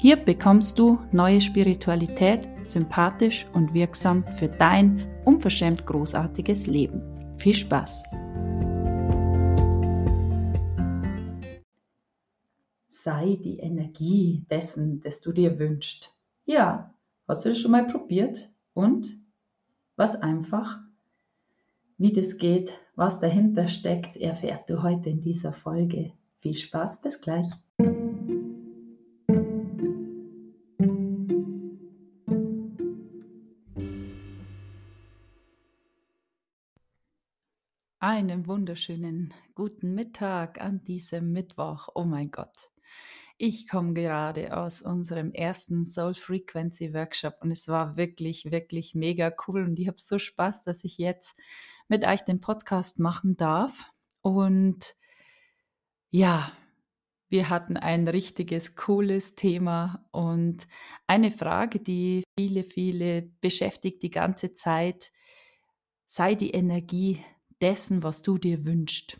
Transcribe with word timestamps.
Hier 0.00 0.16
bekommst 0.16 0.78
du 0.78 0.98
neue 1.12 1.42
Spiritualität, 1.42 2.48
sympathisch 2.62 3.46
und 3.52 3.74
wirksam 3.74 4.24
für 4.28 4.48
dein 4.48 5.06
unverschämt 5.26 5.84
großartiges 5.84 6.66
Leben. 6.66 7.02
Viel 7.36 7.52
Spaß! 7.52 8.04
Sei 12.88 13.38
die 13.44 13.58
Energie 13.58 14.46
dessen, 14.48 15.02
das 15.02 15.20
du 15.20 15.32
dir 15.32 15.58
wünschst. 15.58 16.14
Ja, 16.46 16.94
hast 17.28 17.44
du 17.44 17.50
das 17.50 17.58
schon 17.58 17.72
mal 17.72 17.86
probiert? 17.86 18.48
Und? 18.72 19.18
Was 19.96 20.16
einfach? 20.16 20.78
Wie 21.98 22.14
das 22.14 22.38
geht, 22.38 22.72
was 22.96 23.20
dahinter 23.20 23.68
steckt, 23.68 24.16
erfährst 24.16 24.70
du 24.70 24.82
heute 24.82 25.10
in 25.10 25.20
dieser 25.20 25.52
Folge. 25.52 26.12
Viel 26.38 26.54
Spaß, 26.54 27.02
bis 27.02 27.20
gleich! 27.20 27.50
Einen 38.12 38.48
wunderschönen 38.48 39.32
guten 39.54 39.94
Mittag 39.94 40.60
an 40.60 40.82
diesem 40.82 41.30
Mittwoch. 41.30 41.90
Oh 41.94 42.02
mein 42.02 42.32
Gott. 42.32 42.72
Ich 43.38 43.68
komme 43.68 43.94
gerade 43.94 44.56
aus 44.56 44.82
unserem 44.82 45.30
ersten 45.30 45.84
Soul 45.84 46.14
Frequency 46.14 46.92
Workshop 46.92 47.34
und 47.40 47.52
es 47.52 47.68
war 47.68 47.96
wirklich, 47.96 48.50
wirklich 48.50 48.96
mega 48.96 49.32
cool 49.46 49.62
und 49.62 49.78
ich 49.78 49.86
habe 49.86 50.00
so 50.00 50.18
Spaß, 50.18 50.64
dass 50.64 50.82
ich 50.82 50.98
jetzt 50.98 51.36
mit 51.86 52.04
euch 52.04 52.22
den 52.22 52.40
Podcast 52.40 52.98
machen 52.98 53.36
darf. 53.36 53.92
Und 54.22 54.96
ja, 56.10 56.50
wir 57.28 57.48
hatten 57.48 57.76
ein 57.76 58.08
richtiges, 58.08 58.74
cooles 58.74 59.36
Thema 59.36 60.04
und 60.10 60.66
eine 61.06 61.30
Frage, 61.30 61.78
die 61.78 62.24
viele, 62.36 62.64
viele 62.64 63.22
beschäftigt 63.40 64.02
die 64.02 64.10
ganze 64.10 64.52
Zeit, 64.52 65.12
sei 66.08 66.34
die 66.34 66.50
Energie 66.50 67.24
dessen, 67.60 68.02
was 68.02 68.22
du 68.22 68.38
dir 68.38 68.64
wünschst. 68.64 69.18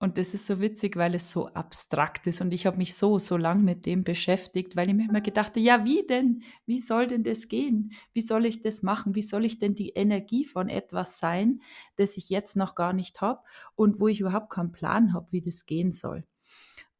Und 0.00 0.16
das 0.16 0.32
ist 0.32 0.46
so 0.46 0.60
witzig, 0.60 0.96
weil 0.96 1.16
es 1.16 1.32
so 1.32 1.48
abstrakt 1.48 2.28
ist. 2.28 2.40
Und 2.40 2.52
ich 2.52 2.66
habe 2.66 2.76
mich 2.76 2.94
so, 2.94 3.18
so 3.18 3.36
lang 3.36 3.64
mit 3.64 3.84
dem 3.84 4.04
beschäftigt, 4.04 4.76
weil 4.76 4.88
ich 4.88 4.94
mir 4.94 5.08
immer 5.08 5.20
gedacht 5.20 5.50
habe, 5.50 5.60
ja, 5.60 5.84
wie 5.84 6.06
denn? 6.06 6.44
Wie 6.66 6.78
soll 6.78 7.08
denn 7.08 7.24
das 7.24 7.48
gehen? 7.48 7.92
Wie 8.12 8.20
soll 8.20 8.46
ich 8.46 8.62
das 8.62 8.82
machen? 8.82 9.16
Wie 9.16 9.22
soll 9.22 9.44
ich 9.44 9.58
denn 9.58 9.74
die 9.74 9.90
Energie 9.90 10.44
von 10.44 10.68
etwas 10.68 11.18
sein, 11.18 11.62
das 11.96 12.16
ich 12.16 12.28
jetzt 12.28 12.54
noch 12.54 12.76
gar 12.76 12.92
nicht 12.92 13.20
habe 13.20 13.42
und 13.74 13.98
wo 13.98 14.06
ich 14.06 14.20
überhaupt 14.20 14.50
keinen 14.50 14.70
Plan 14.70 15.12
habe, 15.14 15.32
wie 15.32 15.40
das 15.40 15.66
gehen 15.66 15.90
soll? 15.90 16.24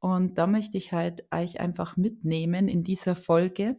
Und 0.00 0.36
da 0.36 0.48
möchte 0.48 0.76
ich 0.76 0.92
halt 0.92 1.24
euch 1.32 1.60
einfach 1.60 1.96
mitnehmen 1.96 2.66
in 2.66 2.82
dieser 2.82 3.14
Folge, 3.14 3.76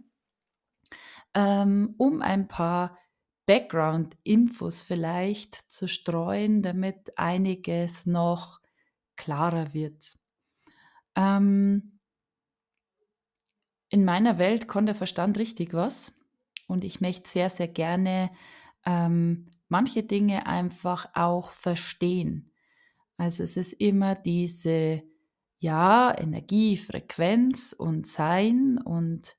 ähm, 1.33 1.93
um 1.97 2.21
ein 2.21 2.47
paar 2.47 2.97
Background-Infos 3.49 4.83
vielleicht 4.83 5.55
zu 5.71 5.87
streuen, 5.87 6.61
damit 6.61 7.17
einiges 7.17 8.05
noch 8.05 8.59
klarer 9.15 9.73
wird. 9.73 10.19
Ähm, 11.15 11.99
in 13.89 14.05
meiner 14.05 14.37
Welt 14.37 14.67
kann 14.67 14.85
der 14.85 14.93
Verstand 14.93 15.39
richtig 15.39 15.73
was 15.73 16.13
und 16.67 16.83
ich 16.83 17.01
möchte 17.01 17.27
sehr, 17.27 17.49
sehr 17.49 17.67
gerne 17.67 18.29
ähm, 18.85 19.47
manche 19.67 20.03
Dinge 20.03 20.45
einfach 20.45 21.09
auch 21.15 21.49
verstehen. 21.49 22.53
Also 23.17 23.41
es 23.41 23.57
ist 23.57 23.73
immer 23.73 24.13
diese, 24.13 25.01
ja, 25.57 26.15
Energie, 26.15 26.77
Frequenz 26.77 27.73
und 27.73 28.05
Sein 28.05 28.77
und 28.77 29.38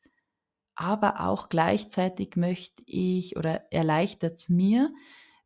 aber 0.80 1.20
auch 1.20 1.50
gleichzeitig 1.50 2.36
möchte 2.36 2.82
ich 2.86 3.36
oder 3.36 3.70
erleichtert 3.70 4.38
es 4.38 4.48
mir, 4.48 4.90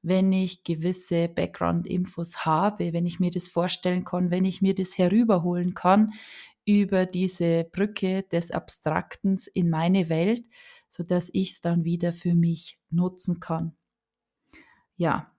wenn 0.00 0.32
ich 0.32 0.62
gewisse 0.62 1.28
Background-Infos 1.28 2.44
habe, 2.44 2.92
wenn 2.92 3.04
ich 3.04 3.18
mir 3.18 3.32
das 3.32 3.48
vorstellen 3.48 4.04
kann, 4.04 4.30
wenn 4.30 4.44
ich 4.44 4.62
mir 4.62 4.76
das 4.76 4.96
herüberholen 4.96 5.74
kann 5.74 6.12
über 6.64 7.04
diese 7.04 7.64
Brücke 7.64 8.22
des 8.22 8.52
Abstraktens 8.52 9.48
in 9.48 9.70
meine 9.70 10.08
Welt, 10.08 10.44
so 10.88 11.02
dass 11.02 11.30
ich 11.32 11.50
es 11.54 11.60
dann 11.60 11.82
wieder 11.84 12.12
für 12.12 12.36
mich 12.36 12.78
nutzen 12.90 13.40
kann. 13.40 13.74
Ja, 14.96 15.32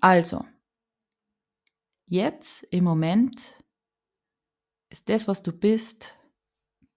also, 0.00 0.44
jetzt 2.06 2.64
im 2.64 2.84
Moment 2.84 3.64
ist 4.90 5.08
das, 5.08 5.26
was 5.26 5.42
du 5.42 5.52
bist, 5.52 6.16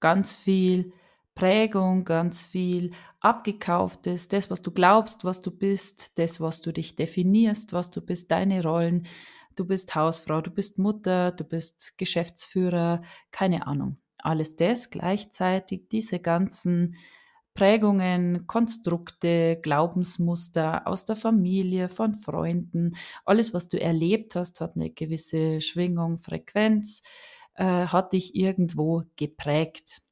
ganz 0.02 0.34
viel 0.34 0.92
Prägung, 1.35 2.05
ganz 2.05 2.45
viel 2.45 2.91
abgekauftes, 3.19 4.27
das, 4.27 4.51
was 4.51 4.61
du 4.61 4.71
glaubst, 4.71 5.25
was 5.25 5.41
du 5.41 5.49
bist, 5.51 6.19
das, 6.19 6.39
was 6.39 6.61
du 6.61 6.71
dich 6.71 6.95
definierst, 6.95 7.73
was 7.73 7.89
du 7.89 8.01
bist, 8.01 8.31
deine 8.31 8.61
Rollen. 8.63 9.07
Du 9.55 9.66
bist 9.66 9.95
Hausfrau, 9.95 10.41
du 10.41 10.51
bist 10.51 10.77
Mutter, 10.79 11.31
du 11.31 11.44
bist 11.44 11.97
Geschäftsführer, 11.97 13.01
keine 13.31 13.66
Ahnung. 13.67 13.97
Alles 14.19 14.55
das 14.55 14.89
gleichzeitig, 14.91 15.89
diese 15.89 16.19
ganzen 16.19 16.95
Prägungen, 17.55 18.47
Konstrukte, 18.47 19.59
Glaubensmuster 19.61 20.88
aus 20.88 21.05
der 21.05 21.15
Familie, 21.15 21.88
von 21.89 22.15
Freunden, 22.15 22.95
alles, 23.25 23.53
was 23.53 23.69
du 23.69 23.79
erlebt 23.79 24.35
hast, 24.35 24.61
hat 24.61 24.75
eine 24.75 24.89
gewisse 24.91 25.61
Schwingung, 25.61 26.17
Frequenz, 26.17 27.03
äh, 27.55 27.88
hat 27.88 28.13
dich 28.13 28.35
irgendwo 28.35 29.03
geprägt 29.15 30.03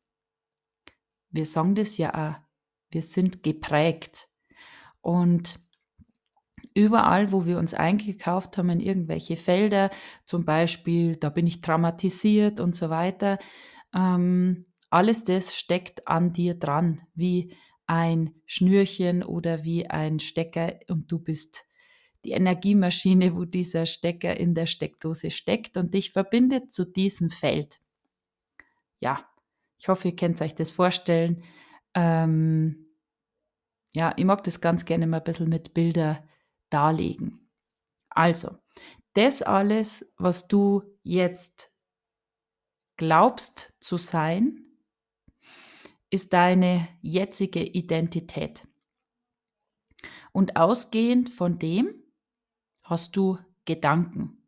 wir 1.31 1.45
sagen 1.45 1.75
das 1.75 1.97
ja 1.97 2.13
auch, 2.13 2.39
wir 2.91 3.01
sind 3.01 3.43
geprägt. 3.43 4.27
Und 5.01 5.59
überall, 6.73 7.31
wo 7.31 7.45
wir 7.45 7.57
uns 7.57 7.73
eingekauft 7.73 8.57
haben 8.57 8.69
in 8.69 8.79
irgendwelche 8.79 9.35
Felder, 9.35 9.89
zum 10.25 10.45
Beispiel, 10.45 11.15
da 11.15 11.29
bin 11.29 11.47
ich 11.47 11.61
traumatisiert 11.61 12.59
und 12.59 12.75
so 12.75 12.89
weiter, 12.89 13.39
ähm, 13.93 14.65
alles 14.89 15.23
das 15.23 15.55
steckt 15.55 16.07
an 16.07 16.33
dir 16.33 16.53
dran, 16.55 17.01
wie 17.15 17.55
ein 17.87 18.35
Schnürchen 18.45 19.23
oder 19.23 19.63
wie 19.63 19.89
ein 19.89 20.19
Stecker 20.19 20.79
und 20.87 21.11
du 21.11 21.19
bist 21.19 21.65
die 22.23 22.31
Energiemaschine, 22.31 23.35
wo 23.35 23.45
dieser 23.45 23.85
Stecker 23.85 24.37
in 24.37 24.53
der 24.53 24.67
Steckdose 24.67 25.31
steckt 25.31 25.75
und 25.77 25.93
dich 25.93 26.11
verbindet 26.11 26.71
zu 26.71 26.85
diesem 26.85 27.29
Feld. 27.29 27.79
Ja, 28.99 29.25
ich 29.81 29.87
hoffe, 29.87 30.09
ihr 30.09 30.15
könnt 30.15 30.39
euch 30.41 30.53
das 30.53 30.71
vorstellen. 30.71 31.43
Ähm, 31.95 32.85
ja, 33.93 34.13
ich 34.15 34.25
mag 34.25 34.43
das 34.43 34.61
ganz 34.61 34.85
gerne 34.85 35.07
mal 35.07 35.17
ein 35.17 35.23
bisschen 35.23 35.49
mit 35.49 35.73
Bilder 35.73 36.23
darlegen. 36.69 37.49
Also, 38.09 38.57
das 39.15 39.41
alles, 39.41 40.13
was 40.17 40.47
du 40.47 40.83
jetzt 41.01 41.73
glaubst 42.95 43.73
zu 43.81 43.97
sein, 43.97 44.67
ist 46.11 46.31
deine 46.33 46.87
jetzige 47.01 47.63
Identität. 47.63 48.67
Und 50.31 50.57
ausgehend 50.57 51.31
von 51.31 51.57
dem 51.57 52.03
hast 52.83 53.15
du 53.15 53.39
Gedanken. 53.65 54.40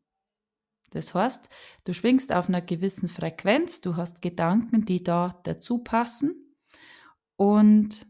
Das 0.93 1.13
heißt, 1.13 1.49
du 1.85 1.93
schwingst 1.93 2.31
auf 2.31 2.49
einer 2.49 2.61
gewissen 2.61 3.09
Frequenz, 3.09 3.81
du 3.81 3.95
hast 3.95 4.21
Gedanken, 4.21 4.85
die 4.85 5.03
da 5.03 5.39
dazu 5.43 5.79
passen 5.79 6.55
und 7.35 8.05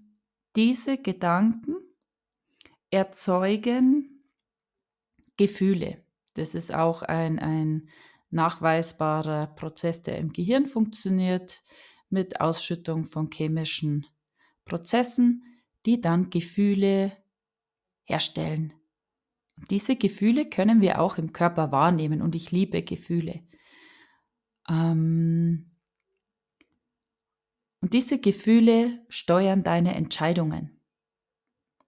diese 0.56 0.98
Gedanken 0.98 1.76
erzeugen 2.92 4.24
Gefühle. 5.38 6.04
Das 6.34 6.56
ist 6.56 6.74
auch 6.74 7.02
ein, 7.02 7.40
ein 7.40 7.90
nachweisbarer 8.30 9.48
Prozess, 9.48 10.02
der 10.02 10.18
im 10.18 10.34
Gehirn 10.34 10.66
funktioniert 10.66 11.64
mit 12.10 12.42
Ausschüttung 12.42 13.06
von 13.06 13.30
chemischen 13.32 14.06
Prozessen, 14.66 15.44
die 15.86 16.02
dann 16.02 16.30
Gefühle 16.30 17.18
herstellen. 18.04 18.74
Diese 19.70 19.96
Gefühle 19.96 20.50
können 20.50 20.82
wir 20.82 21.00
auch 21.00 21.18
im 21.18 21.34
Körper 21.34 21.72
wahrnehmen 21.72 22.22
und 22.22 22.36
ich 22.36 22.52
liebe 22.52 22.84
Gefühle. 22.84 23.44
Ähm, 24.70 25.74
Und 27.84 27.92
diese 27.92 28.18
Gefühle 28.18 29.06
steuern 29.10 29.62
deine 29.62 29.94
Entscheidungen. 29.96 30.80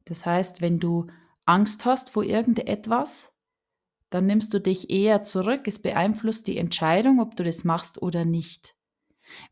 Das 0.04 0.26
heißt, 0.26 0.60
wenn 0.60 0.78
du 0.78 1.08
Angst 1.46 1.86
hast 1.86 2.10
vor 2.10 2.26
irgendetwas, 2.26 3.40
dann 4.10 4.26
nimmst 4.26 4.54
du 4.54 4.60
dich 4.60 4.90
eher 4.90 5.24
zurück. 5.24 5.70
Es 5.70 5.82
beeinflusst 5.82 6.48
die 6.48 6.58
Entscheidung, 6.58 7.22
ob 7.22 7.38
du 7.38 7.46
das 7.46 7.64
machst 7.64 8.02
oder 8.02 8.26
nicht. 8.26 8.76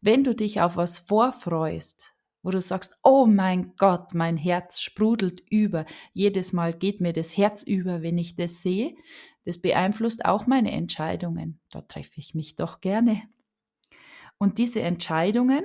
Wenn 0.01 0.25
du 0.25 0.35
dich 0.35 0.59
auf 0.59 0.75
was 0.75 0.99
vorfreust, 0.99 2.13
wo 2.43 2.51
du 2.51 2.61
sagst, 2.61 2.99
oh 3.01 3.25
mein 3.25 3.75
Gott, 3.77 4.13
mein 4.13 4.37
Herz 4.37 4.81
sprudelt 4.81 5.41
über, 5.49 5.85
jedes 6.13 6.53
Mal 6.53 6.73
geht 6.73 7.01
mir 7.01 7.13
das 7.13 7.35
Herz 7.35 7.63
über, 7.63 8.03
wenn 8.03 8.17
ich 8.17 8.35
das 8.35 8.61
sehe, 8.61 8.95
das 9.45 9.59
beeinflusst 9.59 10.25
auch 10.25 10.45
meine 10.45 10.71
Entscheidungen. 10.71 11.59
Da 11.71 11.81
treffe 11.81 12.19
ich 12.19 12.35
mich 12.35 12.55
doch 12.55 12.81
gerne. 12.81 13.23
Und 14.37 14.57
diese 14.57 14.81
Entscheidungen, 14.81 15.63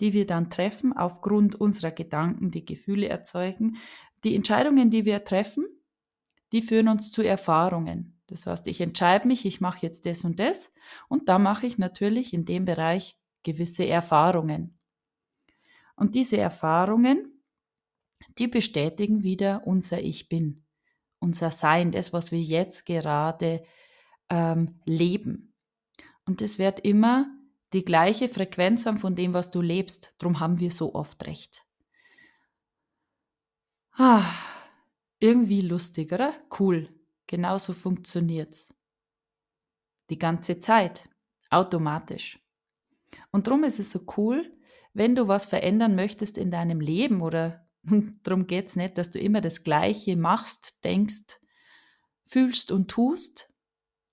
die 0.00 0.12
wir 0.12 0.26
dann 0.26 0.50
treffen, 0.50 0.92
aufgrund 0.92 1.54
unserer 1.54 1.92
Gedanken, 1.92 2.50
die 2.50 2.64
Gefühle 2.64 3.08
erzeugen, 3.08 3.76
die 4.24 4.34
Entscheidungen, 4.34 4.90
die 4.90 5.04
wir 5.04 5.24
treffen, 5.24 5.64
die 6.52 6.62
führen 6.62 6.88
uns 6.88 7.10
zu 7.10 7.22
Erfahrungen. 7.22 8.20
Das 8.26 8.46
heißt, 8.46 8.66
ich 8.68 8.80
entscheide 8.80 9.28
mich, 9.28 9.44
ich 9.44 9.60
mache 9.60 9.86
jetzt 9.86 10.06
das 10.06 10.24
und 10.24 10.40
das 10.40 10.72
und 11.08 11.28
da 11.28 11.38
mache 11.38 11.66
ich 11.66 11.78
natürlich 11.78 12.32
in 12.32 12.44
dem 12.44 12.64
Bereich 12.64 13.18
gewisse 13.42 13.86
Erfahrungen. 13.86 14.73
Und 15.96 16.14
diese 16.14 16.36
Erfahrungen, 16.36 17.42
die 18.38 18.48
bestätigen 18.48 19.22
wieder 19.22 19.66
unser 19.66 20.00
Ich 20.00 20.28
bin, 20.28 20.64
unser 21.18 21.50
Sein, 21.50 21.92
das, 21.92 22.12
was 22.12 22.32
wir 22.32 22.40
jetzt 22.40 22.86
gerade 22.86 23.64
ähm, 24.28 24.80
leben. 24.84 25.54
Und 26.26 26.42
es 26.42 26.58
wird 26.58 26.80
immer 26.80 27.26
die 27.72 27.84
gleiche 27.84 28.28
Frequenz 28.28 28.86
haben 28.86 28.98
von 28.98 29.14
dem, 29.14 29.34
was 29.34 29.50
du 29.50 29.60
lebst. 29.60 30.14
Drum 30.18 30.40
haben 30.40 30.60
wir 30.60 30.70
so 30.70 30.94
oft 30.94 31.24
recht. 31.26 31.66
Ah, 33.92 34.24
irgendwie 35.18 35.60
lustig, 35.60 36.12
oder? 36.12 36.34
Cool. 36.58 36.88
Genauso 37.26 37.72
funktioniert's. 37.72 38.74
Die 40.10 40.18
ganze 40.18 40.58
Zeit. 40.58 41.08
Automatisch. 41.50 42.38
Und 43.30 43.46
drum 43.46 43.64
ist 43.64 43.78
es 43.78 43.90
so 43.90 44.04
cool, 44.16 44.56
wenn 44.94 45.14
du 45.14 45.28
was 45.28 45.44
verändern 45.44 45.94
möchtest 45.94 46.38
in 46.38 46.50
deinem 46.50 46.80
Leben 46.80 47.20
oder 47.20 47.66
darum 48.22 48.46
geht's 48.46 48.76
nicht, 48.76 48.96
dass 48.96 49.10
du 49.10 49.18
immer 49.18 49.40
das 49.40 49.62
Gleiche 49.62 50.16
machst, 50.16 50.82
denkst, 50.84 51.40
fühlst 52.24 52.72
und 52.72 52.90
tust, 52.90 53.52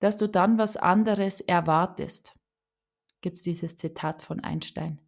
dass 0.00 0.16
du 0.16 0.28
dann 0.28 0.58
was 0.58 0.76
anderes 0.76 1.40
erwartest. 1.40 2.38
Gibt's 3.20 3.42
dieses 3.42 3.76
Zitat 3.76 4.20
von 4.20 4.40
Einstein. 4.40 5.00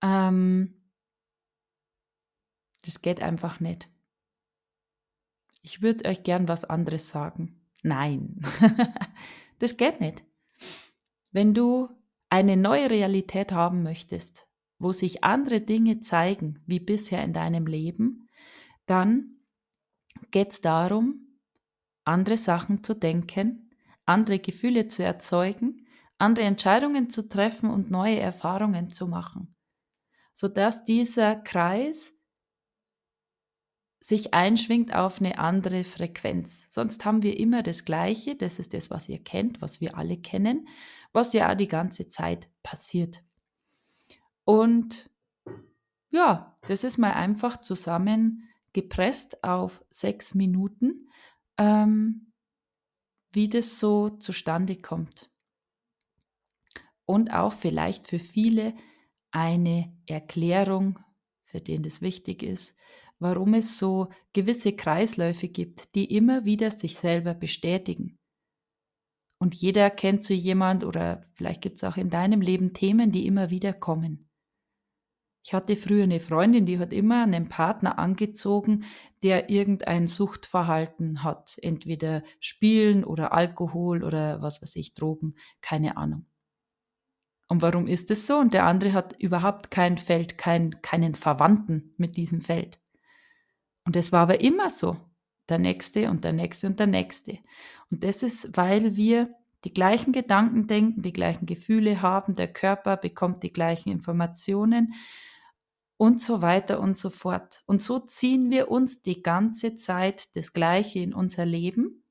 Ähm, 0.00 0.88
das 2.84 3.02
geht 3.02 3.20
einfach 3.20 3.60
nicht. 3.60 3.90
Ich 5.62 5.82
würde 5.82 6.08
euch 6.08 6.22
gern 6.22 6.46
was 6.46 6.64
anderes 6.64 7.10
sagen. 7.10 7.66
Nein, 7.82 8.40
das 9.58 9.76
geht 9.76 10.00
nicht. 10.00 10.22
Wenn 11.32 11.52
du 11.52 11.88
eine 12.30 12.56
neue 12.56 12.90
Realität 12.90 13.52
haben 13.52 13.82
möchtest, 13.82 14.47
wo 14.78 14.92
sich 14.92 15.24
andere 15.24 15.60
Dinge 15.60 16.00
zeigen 16.00 16.62
wie 16.66 16.80
bisher 16.80 17.22
in 17.24 17.32
deinem 17.32 17.66
Leben, 17.66 18.28
dann 18.86 19.40
geht 20.30 20.52
es 20.52 20.60
darum, 20.60 21.38
andere 22.04 22.38
Sachen 22.38 22.82
zu 22.82 22.94
denken, 22.94 23.70
andere 24.04 24.38
Gefühle 24.38 24.88
zu 24.88 25.04
erzeugen, 25.04 25.86
andere 26.16 26.46
Entscheidungen 26.46 27.10
zu 27.10 27.28
treffen 27.28 27.70
und 27.70 27.90
neue 27.90 28.18
Erfahrungen 28.18 28.90
zu 28.90 29.06
machen, 29.06 29.54
sodass 30.32 30.84
dieser 30.84 31.36
Kreis 31.36 32.14
sich 34.00 34.32
einschwingt 34.32 34.94
auf 34.94 35.20
eine 35.20 35.38
andere 35.38 35.84
Frequenz. 35.84 36.66
Sonst 36.70 37.04
haben 37.04 37.22
wir 37.22 37.38
immer 37.38 37.62
das 37.62 37.84
Gleiche, 37.84 38.36
das 38.36 38.58
ist 38.58 38.72
das, 38.72 38.90
was 38.90 39.08
ihr 39.08 39.22
kennt, 39.22 39.60
was 39.60 39.80
wir 39.80 39.98
alle 39.98 40.16
kennen, 40.16 40.66
was 41.12 41.34
ja 41.34 41.52
auch 41.52 41.56
die 41.56 41.68
ganze 41.68 42.08
Zeit 42.08 42.48
passiert. 42.62 43.22
Und 44.48 45.10
ja, 46.08 46.56
das 46.62 46.82
ist 46.82 46.96
mal 46.96 47.12
einfach 47.12 47.58
zusammengepresst 47.58 49.44
auf 49.44 49.84
sechs 49.90 50.34
Minuten, 50.34 51.10
ähm, 51.58 52.32
wie 53.30 53.50
das 53.50 53.78
so 53.78 54.08
zustande 54.08 54.76
kommt. 54.76 55.30
Und 57.04 57.30
auch 57.30 57.52
vielleicht 57.52 58.06
für 58.06 58.18
viele 58.18 58.74
eine 59.32 59.94
Erklärung, 60.06 60.98
für 61.42 61.60
den 61.60 61.82
das 61.82 62.00
wichtig 62.00 62.42
ist, 62.42 62.74
warum 63.18 63.52
es 63.52 63.78
so 63.78 64.08
gewisse 64.32 64.74
Kreisläufe 64.74 65.48
gibt, 65.48 65.94
die 65.94 66.06
immer 66.06 66.46
wieder 66.46 66.70
sich 66.70 66.96
selber 66.96 67.34
bestätigen. 67.34 68.18
Und 69.38 69.54
jeder 69.54 69.90
kennt 69.90 70.24
so 70.24 70.32
jemand 70.32 70.84
oder 70.84 71.20
vielleicht 71.34 71.60
gibt 71.60 71.76
es 71.76 71.84
auch 71.84 71.98
in 71.98 72.08
deinem 72.08 72.40
Leben 72.40 72.72
Themen, 72.72 73.12
die 73.12 73.26
immer 73.26 73.50
wieder 73.50 73.74
kommen. 73.74 74.27
Ich 75.48 75.54
hatte 75.54 75.76
früher 75.76 76.02
eine 76.02 76.20
Freundin, 76.20 76.66
die 76.66 76.78
hat 76.78 76.92
immer 76.92 77.22
einen 77.22 77.48
Partner 77.48 77.98
angezogen, 77.98 78.84
der 79.22 79.48
irgendein 79.48 80.06
Suchtverhalten 80.06 81.24
hat, 81.24 81.56
entweder 81.62 82.22
Spielen 82.38 83.02
oder 83.02 83.32
Alkohol 83.32 84.04
oder 84.04 84.42
was 84.42 84.60
weiß 84.60 84.76
ich, 84.76 84.92
Drogen, 84.92 85.36
keine 85.62 85.96
Ahnung. 85.96 86.26
Und 87.48 87.62
warum 87.62 87.86
ist 87.86 88.10
es 88.10 88.26
so? 88.26 88.36
Und 88.36 88.52
der 88.52 88.66
andere 88.66 88.92
hat 88.92 89.14
überhaupt 89.18 89.70
kein 89.70 89.96
Feld, 89.96 90.36
kein, 90.36 90.82
keinen 90.82 91.14
Verwandten 91.14 91.94
mit 91.96 92.18
diesem 92.18 92.42
Feld. 92.42 92.78
Und 93.86 93.96
es 93.96 94.12
war 94.12 94.20
aber 94.20 94.42
immer 94.42 94.68
so. 94.68 94.98
Der 95.48 95.58
nächste 95.58 96.10
und 96.10 96.24
der 96.24 96.34
nächste 96.34 96.66
und 96.66 96.78
der 96.78 96.88
nächste. 96.88 97.38
Und 97.90 98.04
das 98.04 98.22
ist, 98.22 98.54
weil 98.54 98.96
wir 98.96 99.34
die 99.64 99.72
gleichen 99.72 100.12
Gedanken 100.12 100.66
denken, 100.66 101.00
die 101.00 101.14
gleichen 101.14 101.46
Gefühle 101.46 102.02
haben, 102.02 102.36
der 102.36 102.52
Körper 102.52 102.98
bekommt 102.98 103.42
die 103.42 103.52
gleichen 103.52 103.90
Informationen 103.90 104.92
und 105.98 106.22
so 106.22 106.40
weiter 106.40 106.80
und 106.80 106.96
so 106.96 107.10
fort. 107.10 107.62
Und 107.66 107.82
so 107.82 107.98
ziehen 107.98 108.50
wir 108.50 108.70
uns 108.70 109.02
die 109.02 109.20
ganze 109.20 109.74
Zeit 109.74 110.34
das 110.36 110.52
Gleiche 110.52 111.00
in 111.00 111.12
unser 111.12 111.44
Leben. 111.44 112.04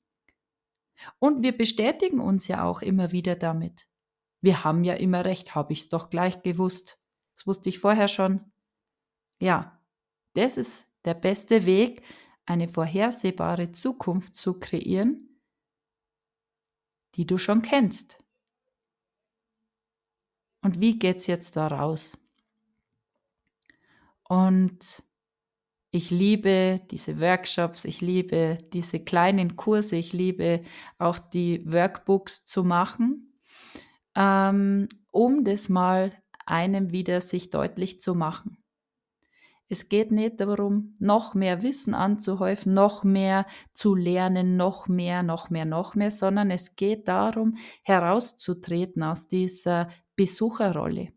Und 1.19 1.41
wir 1.41 1.57
bestätigen 1.57 2.19
uns 2.19 2.47
ja 2.47 2.63
auch 2.63 2.81
immer 2.81 3.11
wieder 3.11 3.35
damit. 3.35 3.87
Wir 4.41 4.63
haben 4.63 4.83
ja 4.83 4.93
immer 4.95 5.25
recht, 5.25 5.55
habe 5.55 5.73
ich 5.73 5.81
es 5.81 5.89
doch 5.89 6.09
gleich 6.09 6.41
gewusst. 6.43 6.99
Das 7.35 7.47
wusste 7.47 7.69
ich 7.69 7.79
vorher 7.79 8.09
schon. 8.09 8.51
Ja, 9.39 9.81
das 10.33 10.57
ist 10.57 10.85
der 11.05 11.13
beste 11.13 11.65
Weg, 11.65 12.03
eine 12.45 12.67
vorhersehbare 12.67 13.71
Zukunft 13.71 14.35
zu 14.35 14.59
kreieren, 14.59 15.39
die 17.15 17.25
du 17.25 17.37
schon 17.37 17.61
kennst. 17.61 18.23
Und 20.61 20.81
wie 20.81 20.99
geht's 20.99 21.27
jetzt 21.27 21.55
da 21.55 21.67
raus? 21.67 22.17
Und 24.29 25.03
ich 25.91 26.11
liebe 26.11 26.81
diese 26.91 27.19
Workshops, 27.19 27.85
ich 27.85 28.01
liebe 28.01 28.57
diese 28.73 28.99
kleinen 28.99 29.55
Kurse, 29.55 29.95
ich 29.95 30.13
liebe 30.13 30.61
auch 30.97 31.17
die 31.17 31.63
Workbooks 31.65 32.45
zu 32.45 32.63
machen, 32.63 33.39
ähm, 34.15 34.89
um 35.11 35.43
das 35.43 35.69
mal 35.69 36.11
einem 36.45 36.91
wieder 36.91 37.21
sich 37.21 37.49
deutlich 37.49 38.01
zu 38.01 38.15
machen. 38.15 38.57
Es 39.69 39.89
geht 39.89 40.11
nicht 40.11 40.39
darum, 40.39 40.95
noch 40.99 41.33
mehr 41.33 41.61
Wissen 41.61 41.93
anzuhäufen, 41.93 42.73
noch 42.73 43.03
mehr 43.03 43.45
zu 43.73 43.95
lernen, 43.95 44.55
noch 44.55 44.87
mehr, 44.87 45.23
noch 45.23 45.49
mehr, 45.49 45.65
noch 45.65 45.95
mehr, 45.95 46.11
sondern 46.11 46.51
es 46.51 46.77
geht 46.77 47.07
darum, 47.07 47.57
herauszutreten 47.83 49.03
aus 49.03 49.27
dieser 49.27 49.89
Besucherrolle. 50.15 51.16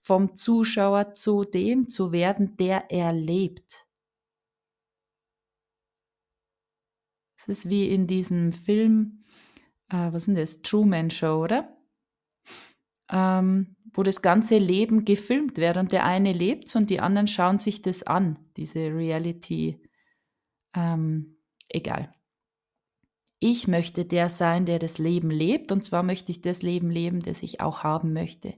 Vom 0.00 0.34
Zuschauer 0.34 1.14
zu 1.14 1.44
dem 1.44 1.88
zu 1.88 2.12
werden, 2.12 2.56
der 2.56 2.90
erlebt. 2.90 3.86
Es 7.36 7.48
ist 7.48 7.68
wie 7.68 7.88
in 7.90 8.06
diesem 8.06 8.52
Film, 8.52 9.24
äh, 9.90 10.12
was 10.12 10.28
ist 10.28 10.38
das? 10.38 10.62
Truman 10.62 11.10
Show, 11.10 11.42
oder? 11.42 11.76
Ähm, 13.10 13.76
wo 13.92 14.02
das 14.02 14.22
ganze 14.22 14.58
Leben 14.58 15.04
gefilmt 15.04 15.58
wird 15.58 15.76
und 15.76 15.92
der 15.92 16.04
eine 16.04 16.32
lebt 16.32 16.74
und 16.74 16.88
die 16.90 17.00
anderen 17.00 17.26
schauen 17.26 17.58
sich 17.58 17.82
das 17.82 18.02
an, 18.02 18.38
diese 18.56 18.80
Reality. 18.80 19.80
Ähm, 20.74 21.36
egal. 21.68 22.12
Ich 23.38 23.68
möchte 23.68 24.06
der 24.06 24.30
sein, 24.30 24.64
der 24.64 24.78
das 24.78 24.98
Leben 24.98 25.30
lebt 25.30 25.70
und 25.70 25.84
zwar 25.84 26.02
möchte 26.02 26.32
ich 26.32 26.40
das 26.40 26.62
Leben 26.62 26.90
leben, 26.90 27.20
das 27.20 27.42
ich 27.42 27.60
auch 27.60 27.82
haben 27.82 28.14
möchte. 28.14 28.54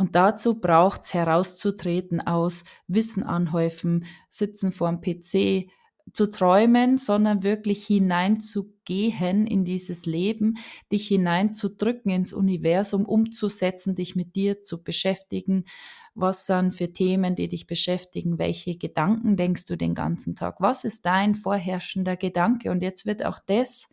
Und 0.00 0.14
dazu 0.14 0.58
braucht 0.58 1.02
es 1.02 1.12
herauszutreten 1.12 2.22
aus 2.22 2.64
Wissen 2.86 3.22
anhäufen, 3.22 4.06
sitzen 4.30 4.72
vor 4.72 4.90
dem 4.90 5.02
PC, 5.02 5.70
zu 6.14 6.30
träumen, 6.30 6.96
sondern 6.96 7.42
wirklich 7.42 7.84
hineinzugehen 7.84 9.46
in 9.46 9.66
dieses 9.66 10.06
Leben, 10.06 10.56
dich 10.90 11.06
hineinzudrücken 11.08 12.10
ins 12.10 12.32
Universum, 12.32 13.04
umzusetzen, 13.04 13.94
dich 13.94 14.16
mit 14.16 14.36
dir 14.36 14.62
zu 14.62 14.82
beschäftigen. 14.82 15.66
Was 16.14 16.46
sind 16.46 16.74
für 16.74 16.94
Themen, 16.94 17.34
die 17.34 17.48
dich 17.48 17.66
beschäftigen? 17.66 18.38
Welche 18.38 18.78
Gedanken 18.78 19.36
denkst 19.36 19.66
du 19.66 19.76
den 19.76 19.94
ganzen 19.94 20.34
Tag? 20.34 20.56
Was 20.60 20.84
ist 20.84 21.04
dein 21.04 21.34
vorherrschender 21.34 22.16
Gedanke? 22.16 22.70
Und 22.70 22.82
jetzt 22.82 23.04
wird 23.04 23.22
auch 23.22 23.38
das 23.38 23.86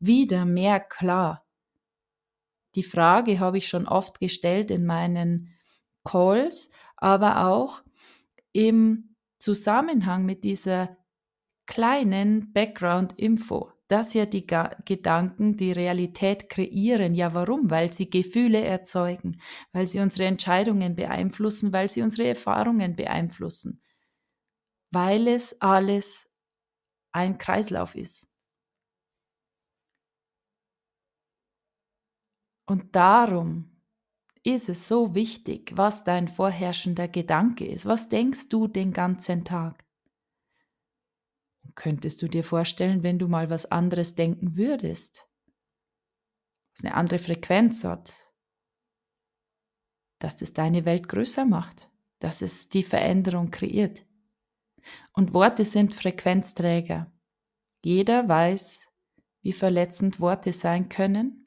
wieder 0.00 0.46
mehr 0.46 0.80
klar. 0.80 1.44
Die 2.74 2.82
Frage 2.82 3.40
habe 3.40 3.58
ich 3.58 3.68
schon 3.68 3.86
oft 3.86 4.20
gestellt 4.20 4.70
in 4.70 4.86
meinen 4.86 5.54
Calls, 6.04 6.70
aber 6.96 7.46
auch 7.46 7.82
im 8.52 9.16
Zusammenhang 9.38 10.24
mit 10.24 10.44
dieser 10.44 10.96
kleinen 11.66 12.52
Background-Info, 12.52 13.72
dass 13.88 14.14
ja 14.14 14.26
die 14.26 14.46
Ga 14.46 14.76
Gedanken 14.84 15.56
die 15.56 15.72
Realität 15.72 16.48
kreieren. 16.48 17.14
Ja, 17.14 17.34
warum? 17.34 17.70
Weil 17.70 17.92
sie 17.92 18.08
Gefühle 18.08 18.64
erzeugen, 18.64 19.40
weil 19.72 19.86
sie 19.86 20.00
unsere 20.00 20.26
Entscheidungen 20.26 20.96
beeinflussen, 20.96 21.72
weil 21.72 21.88
sie 21.88 22.02
unsere 22.02 22.28
Erfahrungen 22.28 22.96
beeinflussen, 22.96 23.82
weil 24.90 25.28
es 25.28 25.60
alles 25.60 26.30
ein 27.12 27.38
Kreislauf 27.38 27.94
ist. 27.94 28.31
Und 32.72 32.96
darum 32.96 33.70
ist 34.44 34.70
es 34.70 34.88
so 34.88 35.14
wichtig, 35.14 35.72
was 35.76 36.04
dein 36.04 36.26
vorherrschender 36.26 37.06
Gedanke 37.06 37.66
ist. 37.66 37.84
Was 37.84 38.08
denkst 38.08 38.48
du 38.48 38.66
den 38.66 38.94
ganzen 38.94 39.44
Tag? 39.44 39.84
Könntest 41.74 42.22
du 42.22 42.28
dir 42.28 42.42
vorstellen, 42.42 43.02
wenn 43.02 43.18
du 43.18 43.28
mal 43.28 43.50
was 43.50 43.70
anderes 43.70 44.14
denken 44.14 44.56
würdest, 44.56 45.28
was 46.74 46.82
eine 46.82 46.94
andere 46.94 47.18
Frequenz 47.18 47.84
hat, 47.84 48.10
dass 50.18 50.38
das 50.38 50.54
deine 50.54 50.86
Welt 50.86 51.10
größer 51.10 51.44
macht, 51.44 51.90
dass 52.20 52.40
es 52.40 52.70
die 52.70 52.84
Veränderung 52.84 53.50
kreiert? 53.50 54.06
Und 55.12 55.34
Worte 55.34 55.66
sind 55.66 55.94
Frequenzträger. 55.94 57.12
Jeder 57.84 58.30
weiß, 58.30 58.88
wie 59.42 59.52
verletzend 59.52 60.20
Worte 60.20 60.54
sein 60.54 60.88
können. 60.88 61.41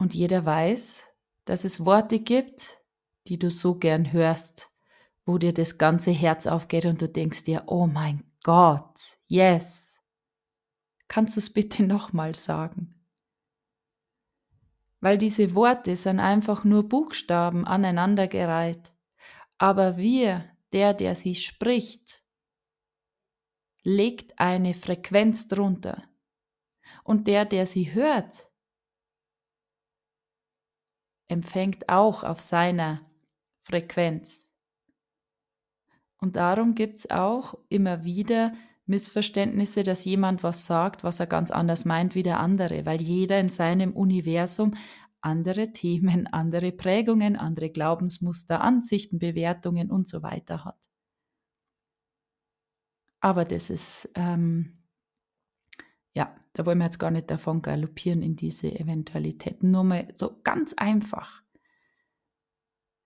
Und 0.00 0.14
jeder 0.14 0.46
weiß, 0.46 1.06
dass 1.44 1.64
es 1.64 1.84
Worte 1.84 2.20
gibt, 2.20 2.78
die 3.26 3.38
du 3.38 3.50
so 3.50 3.74
gern 3.74 4.12
hörst, 4.12 4.70
wo 5.26 5.36
dir 5.36 5.52
das 5.52 5.76
ganze 5.76 6.10
Herz 6.10 6.46
aufgeht 6.46 6.86
und 6.86 7.02
du 7.02 7.08
denkst 7.08 7.44
dir, 7.44 7.64
oh 7.66 7.86
mein 7.86 8.24
Gott, 8.42 8.98
yes. 9.28 10.00
Kannst 11.06 11.36
du 11.36 11.40
es 11.40 11.52
bitte 11.52 11.82
nochmal 11.86 12.34
sagen? 12.34 13.04
Weil 15.00 15.18
diese 15.18 15.54
Worte 15.54 15.94
sind 15.96 16.18
einfach 16.18 16.64
nur 16.64 16.88
Buchstaben 16.88 17.66
aneinandergereiht. 17.66 18.94
Aber 19.58 19.98
wir, 19.98 20.46
der, 20.72 20.94
der 20.94 21.14
sie 21.14 21.34
spricht, 21.34 22.22
legt 23.82 24.40
eine 24.40 24.72
Frequenz 24.72 25.46
drunter. 25.46 26.04
Und 27.04 27.26
der, 27.26 27.44
der 27.44 27.66
sie 27.66 27.92
hört, 27.92 28.49
empfängt 31.30 31.88
auch 31.88 32.24
auf 32.24 32.40
seiner 32.40 33.00
Frequenz. 33.60 34.48
Und 36.18 36.36
darum 36.36 36.74
gibt 36.74 36.98
es 36.98 37.10
auch 37.10 37.54
immer 37.68 38.04
wieder 38.04 38.52
Missverständnisse, 38.86 39.84
dass 39.84 40.04
jemand 40.04 40.42
was 40.42 40.66
sagt, 40.66 41.04
was 41.04 41.20
er 41.20 41.26
ganz 41.26 41.50
anders 41.50 41.84
meint 41.84 42.14
wie 42.14 42.24
der 42.24 42.40
andere, 42.40 42.84
weil 42.84 43.00
jeder 43.00 43.38
in 43.38 43.48
seinem 43.48 43.92
Universum 43.92 44.74
andere 45.20 45.72
Themen, 45.72 46.26
andere 46.32 46.72
Prägungen, 46.72 47.36
andere 47.36 47.70
Glaubensmuster, 47.70 48.60
Ansichten, 48.60 49.18
Bewertungen 49.18 49.90
und 49.90 50.08
so 50.08 50.22
weiter 50.22 50.64
hat. 50.64 50.78
Aber 53.20 53.44
das 53.44 53.70
ist, 53.70 54.10
ähm, 54.14 54.79
ja, 56.12 56.34
da 56.52 56.66
wollen 56.66 56.78
wir 56.78 56.86
jetzt 56.86 56.98
gar 56.98 57.10
nicht 57.10 57.30
davon 57.30 57.62
galoppieren 57.62 58.22
in 58.22 58.36
diese 58.36 58.70
Eventualitäten. 58.72 59.70
Nur 59.70 59.84
mal 59.84 60.08
so 60.14 60.40
ganz 60.42 60.74
einfach. 60.74 61.42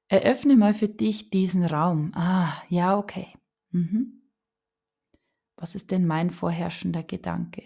Eröffne 0.08 0.56
mal 0.56 0.74
für 0.74 0.88
dich 0.88 1.30
diesen 1.30 1.64
Raum. 1.64 2.12
Ah, 2.14 2.62
ja, 2.68 2.98
okay. 2.98 3.28
Mhm. 3.70 4.22
Was 5.56 5.74
ist 5.74 5.90
denn 5.90 6.06
mein 6.06 6.30
vorherrschender 6.30 7.02
Gedanke? 7.02 7.62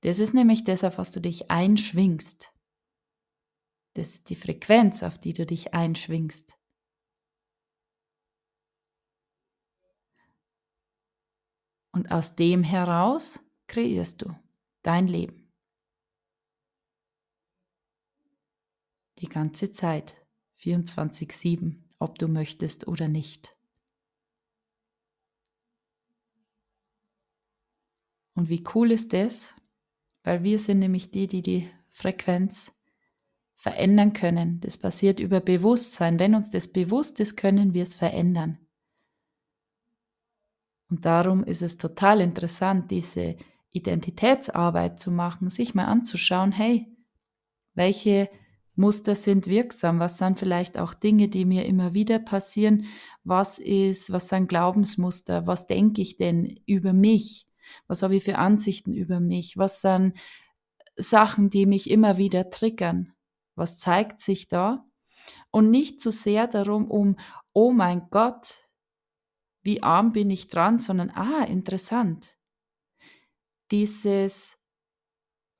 Das 0.00 0.20
ist 0.20 0.34
nämlich 0.34 0.64
das, 0.64 0.84
auf 0.84 0.98
was 0.98 1.12
du 1.12 1.20
dich 1.20 1.50
einschwingst. 1.50 2.52
Das 3.94 4.14
ist 4.14 4.30
die 4.30 4.36
Frequenz, 4.36 5.02
auf 5.02 5.18
die 5.18 5.32
du 5.32 5.46
dich 5.46 5.74
einschwingst. 5.74 6.58
Und 11.92 12.10
aus 12.10 12.36
dem 12.36 12.62
heraus 12.62 13.40
kreierst 13.66 14.22
du 14.22 14.34
dein 14.82 15.08
Leben. 15.08 15.52
Die 19.18 19.28
ganze 19.28 19.70
Zeit. 19.70 20.14
24-7, 20.58 21.76
ob 21.98 22.18
du 22.18 22.28
möchtest 22.28 22.88
oder 22.88 23.08
nicht. 23.08 23.56
Und 28.34 28.48
wie 28.48 28.64
cool 28.74 28.92
ist 28.92 29.12
das? 29.12 29.54
Weil 30.22 30.42
wir 30.42 30.58
sind 30.58 30.78
nämlich 30.78 31.10
die, 31.10 31.26
die 31.26 31.42
die 31.42 31.70
Frequenz 31.88 32.74
verändern 33.54 34.12
können. 34.12 34.60
Das 34.60 34.76
passiert 34.76 35.20
über 35.20 35.40
Bewusstsein. 35.40 36.18
Wenn 36.18 36.34
uns 36.34 36.50
das 36.50 36.68
bewusst 36.68 37.20
ist, 37.20 37.36
können 37.36 37.72
wir 37.72 37.82
es 37.82 37.94
verändern. 37.94 38.58
Und 40.88 41.04
darum 41.04 41.42
ist 41.42 41.62
es 41.62 41.78
total 41.78 42.20
interessant, 42.20 42.90
diese 42.90 43.36
Identitätsarbeit 43.76 44.98
zu 44.98 45.10
machen, 45.10 45.48
sich 45.48 45.74
mal 45.74 45.84
anzuschauen, 45.84 46.52
hey, 46.52 46.86
welche 47.74 48.30
Muster 48.74 49.14
sind 49.14 49.46
wirksam? 49.46 50.00
Was 50.00 50.18
sind 50.18 50.38
vielleicht 50.38 50.78
auch 50.78 50.94
Dinge, 50.94 51.28
die 51.28 51.44
mir 51.44 51.66
immer 51.66 51.94
wieder 51.94 52.18
passieren? 52.18 52.86
Was 53.24 53.58
ist, 53.58 54.12
was 54.12 54.28
sind 54.28 54.48
Glaubensmuster? 54.48 55.46
Was 55.46 55.66
denke 55.66 56.02
ich 56.02 56.16
denn 56.16 56.60
über 56.66 56.92
mich? 56.92 57.46
Was 57.86 58.02
habe 58.02 58.16
ich 58.16 58.24
für 58.24 58.38
Ansichten 58.38 58.94
über 58.94 59.18
mich? 59.20 59.56
Was 59.56 59.80
sind 59.80 60.16
Sachen, 60.96 61.50
die 61.50 61.66
mich 61.66 61.90
immer 61.90 62.16
wieder 62.18 62.50
triggern? 62.50 63.12
Was 63.54 63.78
zeigt 63.78 64.20
sich 64.20 64.48
da? 64.48 64.84
Und 65.50 65.70
nicht 65.70 66.00
so 66.00 66.10
sehr 66.10 66.46
darum, 66.46 66.90
um, 66.90 67.16
oh 67.52 67.72
mein 67.72 68.08
Gott, 68.10 68.58
wie 69.62 69.82
arm 69.82 70.12
bin 70.12 70.30
ich 70.30 70.48
dran, 70.48 70.78
sondern, 70.78 71.10
ah, 71.10 71.44
interessant. 71.44 72.35
Dieses 73.70 74.58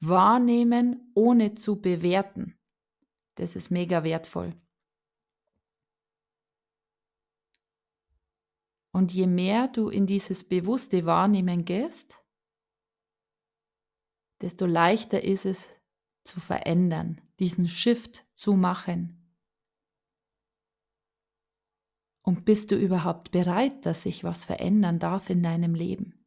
Wahrnehmen 0.01 1.11
ohne 1.15 1.55
zu 1.55 1.81
bewerten. 1.81 2.59
Das 3.35 3.57
ist 3.57 3.71
mega 3.71 4.05
wertvoll. 4.05 4.55
Und 8.93 9.13
je 9.13 9.27
mehr 9.27 9.69
du 9.69 9.89
in 9.89 10.07
dieses 10.07 10.49
bewusste 10.49 11.05
Wahrnehmen 11.05 11.65
gehst, 11.65 12.25
desto 14.41 14.67
leichter 14.67 15.23
ist 15.23 15.45
es 15.45 15.69
zu 16.25 16.41
verändern, 16.41 17.21
diesen 17.39 17.69
Shift 17.69 18.25
zu 18.33 18.55
machen. 18.55 19.35
Und 22.23 22.45
bist 22.45 22.71
du 22.71 22.77
überhaupt 22.77 23.31
bereit, 23.31 23.87
dass 23.87 24.03
sich 24.03 24.25
was 24.25 24.45
verändern 24.45 24.99
darf 24.99 25.31
in 25.31 25.43
deinem 25.43 25.75
Leben? 25.75 26.26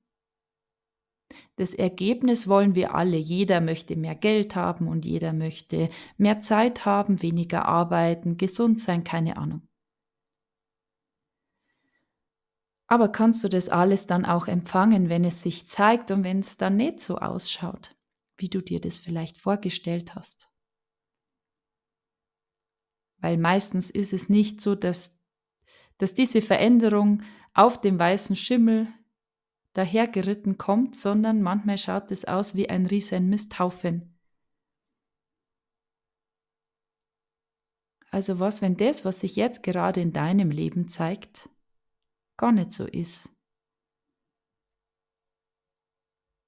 Das 1.56 1.74
Ergebnis 1.74 2.48
wollen 2.48 2.76
wir 2.76 2.96
alle. 2.96 3.18
Jeder 3.18 3.62
möchte 3.62 3.96
mehr 3.96 4.16
Geld 4.16 4.56
haben 4.56 4.88
und 4.88 5.06
jeder 5.06 5.34
möchte 5.34 5.90
mehr 6.18 6.40
Zeit 6.40 6.86
haben, 6.86 7.22
weniger 7.22 7.66
arbeiten, 7.66 8.38
gesund 8.38 8.80
sein, 8.80 9.04
keine 9.04 9.38
Ahnung. 9.38 9.68
Aber 12.88 13.10
kannst 13.10 13.44
du 13.44 13.50
das 13.50 13.70
alles 13.70 14.08
dann 14.08 14.26
auch 14.26 14.48
empfangen, 14.48 15.10
wenn 15.10 15.24
es 15.24 15.44
sich 15.44 15.68
zeigt 15.68 16.10
und 16.10 16.24
wenn 16.24 16.40
es 16.40 16.58
dann 16.58 16.76
nicht 16.76 17.02
so 17.02 17.18
ausschaut, 17.20 17.96
wie 18.36 18.50
du 18.50 18.62
dir 18.62 18.82
das 18.82 18.98
vielleicht 18.98 19.38
vorgestellt 19.38 20.16
hast? 20.16 20.50
Weil 23.20 23.38
meistens 23.38 23.92
ist 23.92 24.12
es 24.12 24.28
nicht 24.28 24.60
so, 24.60 24.74
dass, 24.74 25.22
dass 26.00 26.16
diese 26.16 26.42
Veränderung 26.42 27.22
auf 27.54 27.80
dem 27.80 28.00
weißen 28.00 28.36
Schimmel 28.36 28.88
dahergeritten 29.74 30.58
kommt, 30.58 30.96
sondern 30.96 31.42
manchmal 31.42 31.78
schaut 31.78 32.12
es 32.12 32.26
aus 32.26 32.56
wie 32.56 32.70
ein 32.70 32.86
riesen 32.86 33.30
Misthaufen. 33.30 34.20
Also 38.12 38.40
was, 38.40 38.62
wenn 38.62 38.76
das, 38.76 39.06
was 39.06 39.20
sich 39.20 39.36
jetzt 39.36 39.62
gerade 39.62 40.02
in 40.02 40.14
deinem 40.14 40.50
Leben 40.50 40.88
zeigt, 40.88 41.50
gar 42.38 42.52
nicht 42.52 42.74
so 42.74 42.86
ist? 42.86 43.30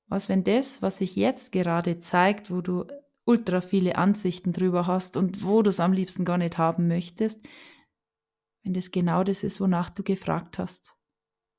Was, 0.08 0.28
wenn 0.28 0.44
das, 0.44 0.82
was 0.82 0.98
sich 0.98 1.16
jetzt 1.16 1.52
gerade 1.52 2.00
zeigt, 2.00 2.52
wo 2.52 2.62
du 2.62 2.86
ultra 3.24 3.62
viele 3.62 3.96
Ansichten 3.96 4.52
drüber 4.52 4.88
hast 4.88 5.16
und 5.16 5.44
wo 5.44 5.62
du 5.62 5.70
es 5.70 5.80
am 5.80 5.94
liebsten 5.94 6.26
gar 6.26 6.38
nicht 6.38 6.58
haben 6.58 6.88
möchtest, 6.88 7.48
wenn 8.64 8.74
das 8.74 8.92
genau 8.92 9.24
das 9.24 9.44
ist, 9.44 9.62
wonach 9.62 9.90
du 9.90 10.04
gefragt 10.04 10.60
hast? 10.60 10.96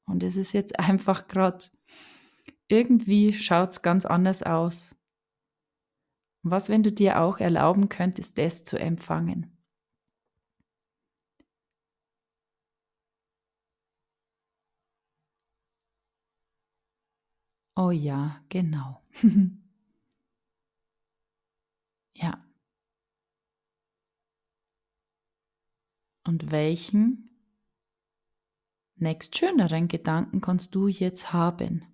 Und 0.06 0.22
es 0.22 0.36
ist 0.36 0.52
jetzt 0.52 0.78
einfach 0.78 1.28
gerade, 1.28 1.64
irgendwie 2.68 3.32
schaut 3.32 3.70
es 3.70 3.82
ganz 3.82 4.04
anders 4.06 4.42
aus. 4.42 4.96
Was, 6.44 6.68
wenn 6.68 6.84
du 6.84 6.92
dir 6.92 7.20
auch 7.20 7.38
erlauben 7.38 7.88
könntest, 7.88 8.38
das 8.38 8.62
zu 8.62 8.78
empfangen? 8.78 9.56
Oh 17.76 17.90
ja, 17.90 18.42
genau. 18.48 19.02
ja. 22.14 22.42
Und 26.24 26.50
welchen 26.50 27.31
nächst 29.02 29.36
schöneren 29.36 29.88
Gedanken 29.88 30.40
kannst 30.40 30.74
du 30.74 30.88
jetzt 30.88 31.32
haben? 31.32 31.84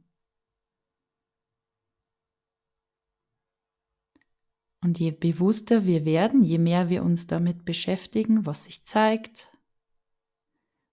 Und 4.80 5.00
je 5.00 5.10
bewusster 5.10 5.86
wir 5.86 6.04
werden, 6.04 6.42
je 6.42 6.58
mehr 6.58 6.88
wir 6.88 7.02
uns 7.02 7.26
damit 7.26 7.64
beschäftigen, 7.64 8.46
was 8.46 8.64
sich 8.64 8.84
zeigt, 8.84 9.50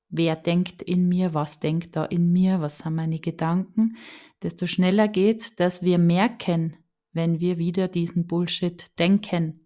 wer 0.10 0.36
denkt 0.36 0.82
in 0.82 1.08
mir, 1.08 1.34
was 1.34 1.60
denkt 1.60 1.96
da 1.96 2.06
in 2.06 2.32
mir, 2.32 2.62
was 2.62 2.80
sind 2.80 2.96
meine 2.96 3.20
Gedanken, 3.20 3.98
desto 4.42 4.66
schneller 4.66 5.08
geht's, 5.08 5.56
dass 5.56 5.84
wir 5.84 6.00
merken, 6.00 6.78
wenn 7.12 7.40
wir 7.40 7.58
wieder 7.58 7.88
diesen 7.88 8.26
Bullshit 8.26 8.98
denken. 8.98 9.65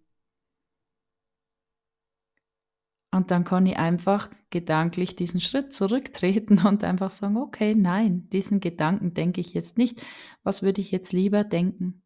Und 3.11 3.31
dann 3.31 3.43
kann 3.43 3.65
ich 3.65 3.77
einfach 3.77 4.29
gedanklich 4.51 5.15
diesen 5.15 5.39
Schritt 5.39 5.73
zurücktreten 5.73 6.59
und 6.65 6.83
einfach 6.83 7.11
sagen, 7.11 7.37
okay, 7.37 7.75
nein, 7.75 8.29
diesen 8.29 8.59
Gedanken 8.59 9.13
denke 9.13 9.41
ich 9.41 9.53
jetzt 9.53 9.77
nicht. 9.77 10.01
Was 10.43 10.61
würde 10.61 10.81
ich 10.81 10.91
jetzt 10.91 11.11
lieber 11.11 11.43
denken? 11.43 12.03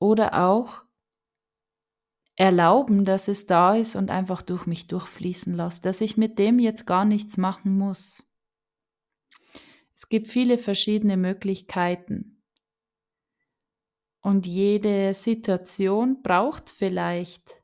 Oder 0.00 0.44
auch 0.48 0.82
erlauben, 2.34 3.04
dass 3.04 3.28
es 3.28 3.46
da 3.46 3.76
ist 3.76 3.94
und 3.94 4.10
einfach 4.10 4.42
durch 4.42 4.66
mich 4.66 4.88
durchfließen 4.88 5.54
lasse, 5.54 5.82
dass 5.82 6.00
ich 6.00 6.16
mit 6.16 6.38
dem 6.38 6.58
jetzt 6.58 6.86
gar 6.86 7.04
nichts 7.04 7.36
machen 7.36 7.76
muss. 7.76 8.26
Es 9.94 10.08
gibt 10.08 10.28
viele 10.28 10.58
verschiedene 10.58 11.16
Möglichkeiten. 11.16 12.42
Und 14.20 14.46
jede 14.46 15.14
Situation 15.14 16.22
braucht 16.22 16.70
vielleicht 16.70 17.61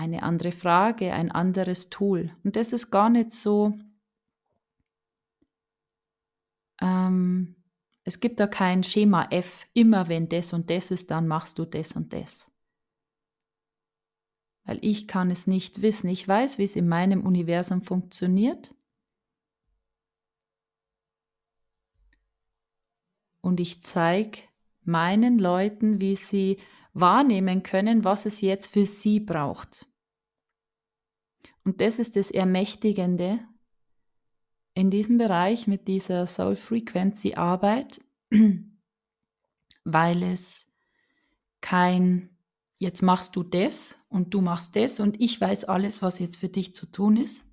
eine 0.00 0.22
andere 0.22 0.50
Frage, 0.50 1.12
ein 1.12 1.30
anderes 1.30 1.90
Tool. 1.90 2.34
Und 2.42 2.56
das 2.56 2.72
ist 2.72 2.90
gar 2.90 3.10
nicht 3.10 3.32
so, 3.32 3.78
ähm, 6.80 7.54
es 8.04 8.18
gibt 8.18 8.40
da 8.40 8.46
kein 8.46 8.82
Schema 8.82 9.26
F, 9.30 9.66
immer 9.74 10.08
wenn 10.08 10.30
das 10.30 10.54
und 10.54 10.70
das 10.70 10.90
ist, 10.90 11.10
dann 11.10 11.28
machst 11.28 11.58
du 11.58 11.66
das 11.66 11.96
und 11.96 12.14
das. 12.14 12.50
Weil 14.64 14.78
ich 14.80 15.06
kann 15.06 15.30
es 15.30 15.46
nicht 15.46 15.82
wissen. 15.82 16.08
Ich 16.08 16.26
weiß, 16.26 16.56
wie 16.56 16.64
es 16.64 16.76
in 16.76 16.88
meinem 16.88 17.26
Universum 17.26 17.82
funktioniert. 17.82 18.74
Und 23.42 23.60
ich 23.60 23.82
zeige 23.82 24.38
meinen 24.82 25.38
Leuten, 25.38 26.00
wie 26.00 26.14
sie 26.14 26.58
wahrnehmen 26.94 27.62
können, 27.62 28.04
was 28.04 28.24
es 28.26 28.40
jetzt 28.40 28.68
für 28.68 28.86
sie 28.86 29.20
braucht. 29.20 29.89
Und 31.70 31.80
das 31.80 32.00
ist 32.00 32.16
das 32.16 32.32
Ermächtigende 32.32 33.38
in 34.74 34.90
diesem 34.90 35.18
Bereich 35.18 35.68
mit 35.68 35.86
dieser 35.86 36.26
Soul 36.26 36.56
Frequency 36.56 37.34
Arbeit, 37.34 38.00
weil 39.84 40.22
es 40.24 40.66
kein 41.60 42.36
jetzt 42.78 43.02
machst 43.02 43.36
du 43.36 43.44
das 43.44 44.04
und 44.08 44.34
du 44.34 44.40
machst 44.40 44.74
das 44.74 44.98
und 44.98 45.20
ich 45.20 45.40
weiß 45.40 45.66
alles, 45.66 46.02
was 46.02 46.18
jetzt 46.18 46.38
für 46.38 46.48
dich 46.48 46.74
zu 46.74 46.86
tun 46.86 47.16
ist, 47.16 47.46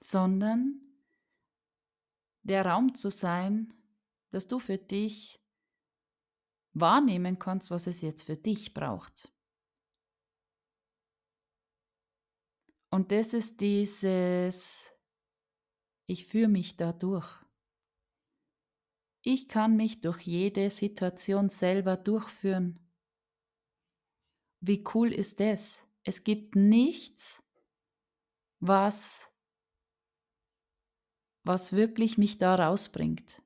sondern 0.00 0.82
der 2.42 2.66
Raum 2.66 2.94
zu 2.94 3.10
sein, 3.10 3.72
dass 4.32 4.48
du 4.48 4.58
für 4.58 4.76
dich 4.76 5.40
wahrnehmen 6.74 7.38
kannst, 7.38 7.70
was 7.70 7.86
es 7.86 8.02
jetzt 8.02 8.24
für 8.24 8.36
dich 8.36 8.74
braucht. 8.74 9.33
Und 12.94 13.10
das 13.10 13.34
ist 13.34 13.60
dieses, 13.60 14.92
ich 16.06 16.26
führe 16.26 16.48
mich 16.48 16.76
da 16.76 16.92
durch. 16.92 17.28
Ich 19.22 19.48
kann 19.48 19.76
mich 19.76 20.00
durch 20.00 20.20
jede 20.20 20.70
Situation 20.70 21.48
selber 21.48 21.96
durchführen. 21.96 22.78
Wie 24.60 24.84
cool 24.94 25.12
ist 25.12 25.40
das? 25.40 25.84
Es 26.04 26.22
gibt 26.22 26.54
nichts, 26.54 27.42
was, 28.60 29.28
was 31.42 31.72
wirklich 31.72 32.16
mich 32.16 32.38
da 32.38 32.54
rausbringt. 32.54 33.42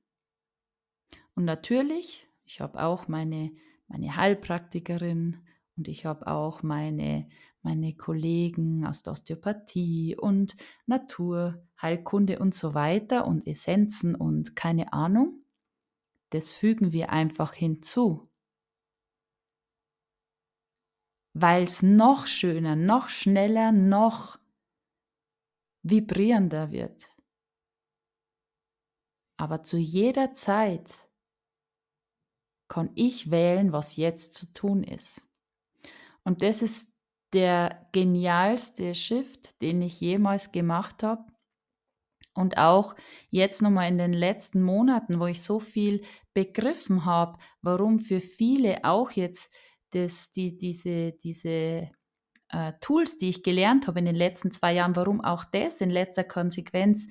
Und 1.34 1.46
natürlich 1.46 2.28
ich 2.48 2.62
habe 2.62 2.82
auch 2.82 3.08
meine, 3.08 3.52
meine 3.88 4.16
Heilpraktikerin 4.16 5.46
und 5.76 5.86
ich 5.86 6.06
habe 6.06 6.26
auch 6.26 6.62
meine, 6.62 7.28
meine 7.62 7.94
Kollegen 7.94 8.86
aus 8.86 9.02
der 9.02 9.12
Osteopathie 9.12 10.16
und 10.16 10.56
Naturheilkunde 10.86 12.38
und 12.38 12.54
so 12.54 12.74
weiter 12.74 13.26
und 13.26 13.46
Essenzen 13.46 14.14
und 14.14 14.56
keine 14.56 14.92
Ahnung. 14.92 15.44
Das 16.30 16.52
fügen 16.52 16.92
wir 16.92 17.10
einfach 17.10 17.54
hinzu. 17.54 18.28
Weil 21.34 21.64
es 21.64 21.82
noch 21.82 22.26
schöner, 22.26 22.76
noch 22.76 23.08
schneller, 23.08 23.72
noch 23.72 24.38
vibrierender 25.82 26.70
wird. 26.70 27.04
Aber 29.36 29.62
zu 29.62 29.78
jeder 29.78 30.34
Zeit 30.34 31.08
kann 32.68 32.90
ich 32.94 33.30
wählen, 33.30 33.72
was 33.72 33.96
jetzt 33.96 34.34
zu 34.34 34.52
tun 34.52 34.82
ist. 34.82 35.26
Und 36.24 36.42
das 36.42 36.60
ist 36.60 36.92
der 37.32 37.88
genialste 37.92 38.94
Shift, 38.94 39.60
den 39.60 39.82
ich 39.82 40.00
jemals 40.00 40.52
gemacht 40.52 41.02
habe. 41.02 41.24
Und 42.34 42.56
auch 42.56 42.94
jetzt 43.30 43.62
nochmal 43.62 43.88
in 43.88 43.98
den 43.98 44.12
letzten 44.12 44.62
Monaten, 44.62 45.18
wo 45.18 45.26
ich 45.26 45.42
so 45.42 45.58
viel 45.58 46.04
begriffen 46.34 47.04
habe, 47.04 47.38
warum 47.62 47.98
für 47.98 48.20
viele 48.20 48.84
auch 48.84 49.10
jetzt 49.10 49.52
das, 49.90 50.30
die, 50.30 50.56
diese, 50.56 51.12
diese 51.12 51.90
äh, 52.50 52.72
Tools, 52.80 53.18
die 53.18 53.30
ich 53.30 53.42
gelernt 53.42 53.86
habe 53.86 53.98
in 53.98 54.06
den 54.06 54.14
letzten 54.14 54.50
zwei 54.50 54.74
Jahren, 54.74 54.96
warum 54.96 55.20
auch 55.20 55.44
das 55.44 55.80
in 55.80 55.90
letzter 55.90 56.24
Konsequenz 56.24 57.08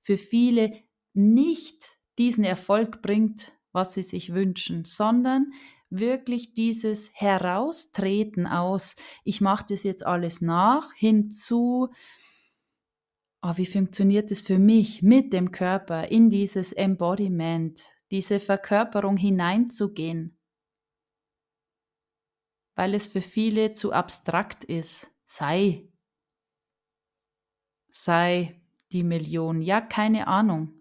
für 0.00 0.16
viele 0.16 0.72
nicht 1.12 1.98
diesen 2.18 2.44
Erfolg 2.44 3.02
bringt, 3.02 3.52
was 3.72 3.94
sie 3.94 4.02
sich 4.02 4.32
wünschen, 4.32 4.84
sondern 4.84 5.52
wirklich 5.90 6.54
dieses 6.54 7.10
Heraustreten 7.12 8.46
aus, 8.46 8.96
ich 9.24 9.40
mache 9.40 9.66
das 9.68 9.82
jetzt 9.82 10.06
alles 10.06 10.40
nach, 10.40 10.92
hinzu, 10.94 11.88
oh, 13.42 13.52
wie 13.56 13.66
funktioniert 13.66 14.30
es 14.30 14.42
für 14.42 14.58
mich 14.58 15.02
mit 15.02 15.32
dem 15.32 15.50
Körper 15.50 16.08
in 16.08 16.30
dieses 16.30 16.72
Embodiment, 16.72 17.88
diese 18.10 18.40
Verkörperung 18.40 19.16
hineinzugehen, 19.16 20.38
weil 22.74 22.94
es 22.94 23.08
für 23.08 23.22
viele 23.22 23.72
zu 23.72 23.92
abstrakt 23.92 24.64
ist, 24.64 25.10
sei, 25.24 25.88
sei 27.88 28.60
die 28.92 29.02
Million, 29.02 29.62
ja, 29.62 29.80
keine 29.80 30.26
Ahnung. 30.26 30.79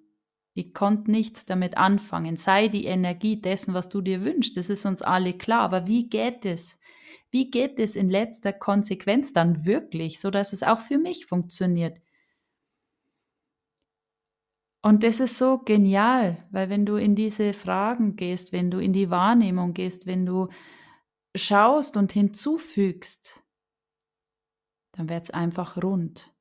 Ich 0.59 0.73
konnte 0.73 1.09
nichts 1.09 1.45
damit 1.45 1.77
anfangen. 1.77 2.35
Sei 2.35 2.67
die 2.67 2.83
Energie 2.83 3.41
dessen, 3.41 3.73
was 3.73 3.87
du 3.87 4.01
dir 4.01 4.25
wünschst. 4.25 4.57
Das 4.57 4.69
ist 4.69 4.85
uns 4.85 5.01
alle 5.01 5.37
klar. 5.37 5.61
Aber 5.61 5.87
wie 5.87 6.09
geht 6.09 6.43
es? 6.43 6.77
Wie 7.31 7.49
geht 7.49 7.79
es 7.79 7.95
in 7.95 8.09
letzter 8.09 8.51
Konsequenz 8.51 9.31
dann 9.31 9.65
wirklich, 9.65 10.19
so 10.19 10.29
dass 10.29 10.51
es 10.51 10.61
auch 10.61 10.79
für 10.79 10.97
mich 10.97 11.27
funktioniert? 11.27 12.01
Und 14.81 15.03
das 15.03 15.21
ist 15.21 15.37
so 15.37 15.59
genial, 15.59 16.45
weil 16.51 16.69
wenn 16.69 16.85
du 16.85 16.97
in 16.97 17.15
diese 17.15 17.53
Fragen 17.53 18.17
gehst, 18.17 18.51
wenn 18.51 18.69
du 18.69 18.79
in 18.79 18.91
die 18.91 19.09
Wahrnehmung 19.09 19.73
gehst, 19.73 20.07
wenn 20.07 20.25
du 20.25 20.49
schaust 21.35 21.95
und 21.95 22.11
hinzufügst, 22.11 23.45
dann 24.91 25.07
wird 25.07 25.23
es 25.23 25.31
einfach 25.31 25.81
rund. 25.81 26.33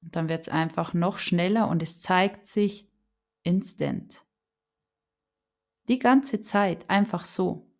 Und 0.00 0.16
dann 0.16 0.30
wird 0.30 0.40
es 0.40 0.48
einfach 0.48 0.94
noch 0.94 1.18
schneller 1.18 1.68
und 1.68 1.82
es 1.82 2.00
zeigt 2.00 2.46
sich 2.46 2.87
instant. 3.42 4.24
Die 5.88 5.98
ganze 5.98 6.40
Zeit, 6.40 6.88
einfach 6.90 7.24
so. 7.24 7.70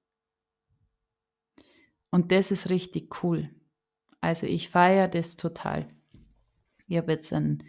Und 2.11 2.33
das 2.33 2.51
ist 2.51 2.71
richtig 2.71 3.23
cool. 3.23 3.51
Also 4.21 4.47
ich 4.47 4.71
feiere 4.71 5.09
das 5.09 5.37
total. 5.37 5.89
Ich 6.87 6.97
habe 6.97 7.13
jetzt 7.13 7.33
einen, 7.33 7.65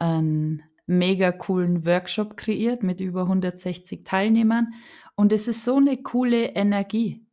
einen 0.00 0.62
mega 0.86 1.32
coolen 1.32 1.86
Workshop 1.86 2.36
kreiert 2.36 2.82
mit 2.82 3.00
über 3.00 3.22
160 3.22 4.04
Teilnehmern 4.04 4.74
und 5.14 5.32
es 5.32 5.48
ist 5.48 5.64
so 5.64 5.76
eine 5.76 6.02
coole 6.02 6.46
Energie. 6.54 7.24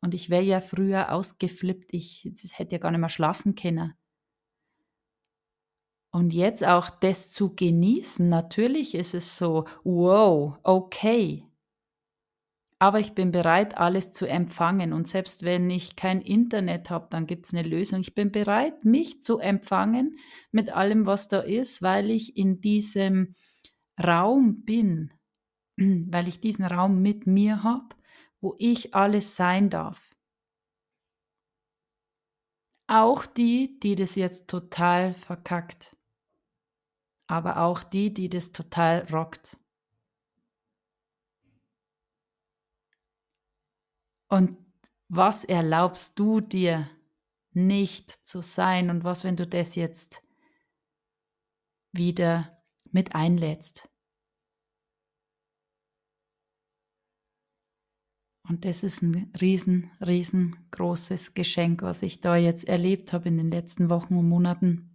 Und 0.00 0.14
ich 0.14 0.30
wäre 0.30 0.42
ja 0.42 0.60
früher 0.60 1.12
ausgeflippt, 1.12 1.92
ich 1.92 2.28
hätte 2.52 2.72
ja 2.72 2.78
gar 2.78 2.90
nicht 2.90 3.00
mehr 3.00 3.10
schlafen 3.10 3.54
können. 3.54 3.94
Und 6.12 6.32
jetzt 6.32 6.64
auch 6.64 6.90
das 6.90 7.30
zu 7.30 7.54
genießen, 7.54 8.28
natürlich 8.28 8.94
ist 8.94 9.14
es 9.14 9.38
so, 9.38 9.66
wow, 9.84 10.58
okay. 10.64 11.46
Aber 12.80 12.98
ich 12.98 13.12
bin 13.12 13.30
bereit, 13.30 13.76
alles 13.76 14.12
zu 14.12 14.26
empfangen. 14.26 14.92
Und 14.92 15.06
selbst 15.06 15.44
wenn 15.44 15.68
ich 15.68 15.96
kein 15.96 16.22
Internet 16.22 16.90
habe, 16.90 17.08
dann 17.10 17.26
gibt 17.26 17.46
es 17.46 17.52
eine 17.52 17.62
Lösung. 17.62 18.00
Ich 18.00 18.14
bin 18.14 18.32
bereit, 18.32 18.84
mich 18.84 19.22
zu 19.22 19.38
empfangen 19.38 20.18
mit 20.50 20.70
allem, 20.70 21.04
was 21.04 21.28
da 21.28 21.40
ist, 21.40 21.82
weil 21.82 22.10
ich 22.10 22.36
in 22.36 22.60
diesem 22.60 23.34
Raum 24.02 24.64
bin, 24.64 25.12
weil 25.76 26.26
ich 26.26 26.40
diesen 26.40 26.64
Raum 26.64 27.02
mit 27.02 27.26
mir 27.26 27.62
habe, 27.62 27.94
wo 28.40 28.56
ich 28.58 28.94
alles 28.94 29.36
sein 29.36 29.68
darf. 29.68 30.16
Auch 32.88 33.26
die, 33.26 33.78
die 33.78 33.94
das 33.94 34.16
jetzt 34.16 34.48
total 34.48 35.14
verkackt. 35.14 35.99
Aber 37.30 37.58
auch 37.58 37.84
die, 37.84 38.12
die 38.12 38.28
das 38.28 38.50
total 38.50 39.06
rockt. 39.12 39.56
Und 44.28 44.56
was 45.08 45.44
erlaubst 45.44 46.18
du 46.18 46.40
dir 46.40 46.90
nicht 47.52 48.10
zu 48.26 48.42
sein 48.42 48.90
und 48.90 49.04
was, 49.04 49.22
wenn 49.22 49.36
du 49.36 49.46
das 49.46 49.76
jetzt 49.76 50.24
wieder 51.92 52.60
mit 52.90 53.14
einlädst? 53.14 53.88
Und 58.48 58.64
das 58.64 58.82
ist 58.82 59.02
ein 59.02 59.32
riesen, 59.40 59.92
riesengroßes 60.04 61.34
Geschenk, 61.34 61.82
was 61.82 62.02
ich 62.02 62.20
da 62.20 62.34
jetzt 62.34 62.64
erlebt 62.66 63.12
habe 63.12 63.28
in 63.28 63.36
den 63.36 63.52
letzten 63.52 63.88
Wochen 63.88 64.16
und 64.16 64.28
Monaten. 64.28 64.89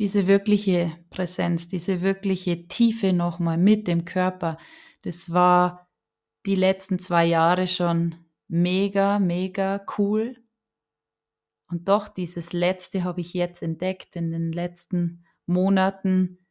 Diese 0.00 0.26
wirkliche 0.26 0.96
Präsenz, 1.10 1.68
diese 1.68 2.00
wirkliche 2.00 2.68
Tiefe 2.68 3.12
nochmal 3.12 3.58
mit 3.58 3.86
dem 3.86 4.06
Körper, 4.06 4.56
das 5.02 5.34
war 5.34 5.90
die 6.46 6.54
letzten 6.54 6.98
zwei 6.98 7.26
Jahre 7.26 7.66
schon 7.66 8.14
mega, 8.48 9.18
mega 9.18 9.84
cool. 9.98 10.42
Und 11.68 11.88
doch 11.88 12.08
dieses 12.08 12.54
letzte 12.54 13.04
habe 13.04 13.20
ich 13.20 13.34
jetzt 13.34 13.62
entdeckt 13.62 14.16
in 14.16 14.30
den 14.30 14.52
letzten 14.52 15.26
Monaten, 15.44 16.46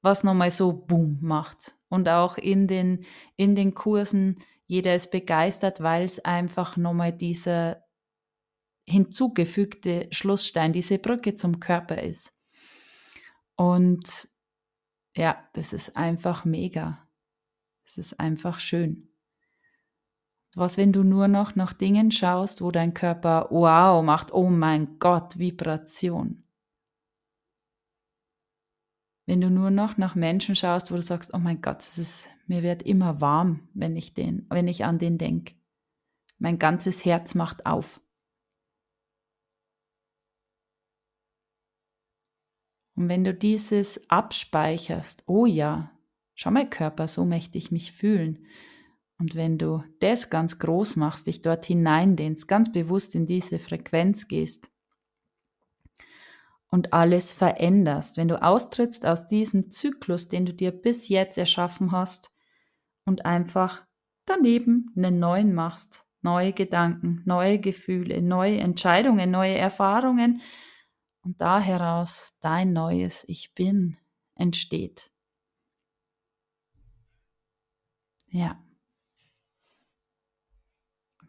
was 0.00 0.24
nochmal 0.24 0.50
so 0.50 0.72
Boom 0.72 1.18
macht. 1.20 1.76
Und 1.90 2.08
auch 2.08 2.38
in 2.38 2.66
den, 2.68 3.04
in 3.36 3.54
den 3.54 3.74
Kursen, 3.74 4.38
jeder 4.64 4.94
ist 4.94 5.10
begeistert, 5.10 5.82
weil 5.82 6.06
es 6.06 6.24
einfach 6.24 6.78
nochmal 6.78 7.12
dieser 7.12 7.84
hinzugefügte 8.88 10.08
Schlussstein, 10.10 10.72
diese 10.72 10.98
Brücke 10.98 11.34
zum 11.34 11.60
Körper 11.60 12.02
ist. 12.02 12.33
Und 13.56 14.28
ja, 15.14 15.48
das 15.52 15.72
ist 15.72 15.96
einfach 15.96 16.44
mega. 16.44 17.06
Es 17.86 17.98
ist 17.98 18.18
einfach 18.18 18.58
schön. 18.58 19.08
Was, 20.56 20.76
wenn 20.76 20.92
du 20.92 21.02
nur 21.02 21.28
noch 21.28 21.56
nach 21.56 21.72
Dingen 21.72 22.10
schaust, 22.10 22.62
wo 22.62 22.70
dein 22.70 22.94
Körper 22.94 23.48
wow 23.50 24.04
macht, 24.04 24.32
oh 24.32 24.48
mein 24.48 24.98
Gott, 24.98 25.38
Vibration. 25.38 26.42
Wenn 29.26 29.40
du 29.40 29.50
nur 29.50 29.70
noch 29.70 29.96
nach 29.96 30.14
Menschen 30.14 30.54
schaust, 30.54 30.90
wo 30.90 30.96
du 30.96 31.02
sagst, 31.02 31.32
oh 31.32 31.38
mein 31.38 31.62
Gott, 31.62 31.80
es 31.80 31.98
ist, 31.98 32.28
mir 32.46 32.62
wird 32.62 32.82
immer 32.82 33.20
warm, 33.20 33.68
wenn 33.72 33.96
ich 33.96 34.14
den, 34.14 34.46
wenn 34.50 34.68
ich 34.68 34.84
an 34.84 34.98
den 34.98 35.18
denke. 35.18 35.54
Mein 36.38 36.58
ganzes 36.58 37.04
Herz 37.04 37.34
macht 37.34 37.66
auf. 37.66 38.00
Und 42.96 43.08
wenn 43.08 43.24
du 43.24 43.34
dieses 43.34 44.08
abspeicherst, 44.08 45.24
oh 45.26 45.46
ja, 45.46 45.90
schau 46.34 46.50
mein 46.50 46.70
Körper, 46.70 47.08
so 47.08 47.24
möchte 47.24 47.58
ich 47.58 47.70
mich 47.70 47.92
fühlen. 47.92 48.46
Und 49.18 49.34
wenn 49.34 49.58
du 49.58 49.82
das 50.00 50.30
ganz 50.30 50.58
groß 50.58 50.96
machst, 50.96 51.26
dich 51.26 51.42
dort 51.42 51.66
hineindehnst, 51.66 52.48
ganz 52.48 52.70
bewusst 52.72 53.14
in 53.14 53.26
diese 53.26 53.58
Frequenz 53.58 54.28
gehst 54.28 54.70
und 56.68 56.92
alles 56.92 57.32
veränderst, 57.32 58.16
wenn 58.16 58.28
du 58.28 58.42
austrittst 58.42 59.06
aus 59.06 59.26
diesem 59.26 59.70
Zyklus, 59.70 60.28
den 60.28 60.46
du 60.46 60.52
dir 60.52 60.72
bis 60.72 61.08
jetzt 61.08 61.38
erschaffen 61.38 61.92
hast 61.92 62.34
und 63.04 63.24
einfach 63.24 63.84
daneben 64.26 64.92
einen 64.96 65.20
neuen 65.20 65.54
machst, 65.54 66.06
neue 66.22 66.52
Gedanken, 66.52 67.22
neue 67.24 67.60
Gefühle, 67.60 68.20
neue 68.22 68.58
Entscheidungen, 68.58 69.30
neue 69.30 69.56
Erfahrungen 69.56 70.40
und 71.24 71.40
da 71.40 71.60
heraus 71.60 72.34
dein 72.40 72.72
neues 72.72 73.24
Ich 73.28 73.54
bin 73.54 73.96
entsteht. 74.34 75.10
Ja 78.28 78.64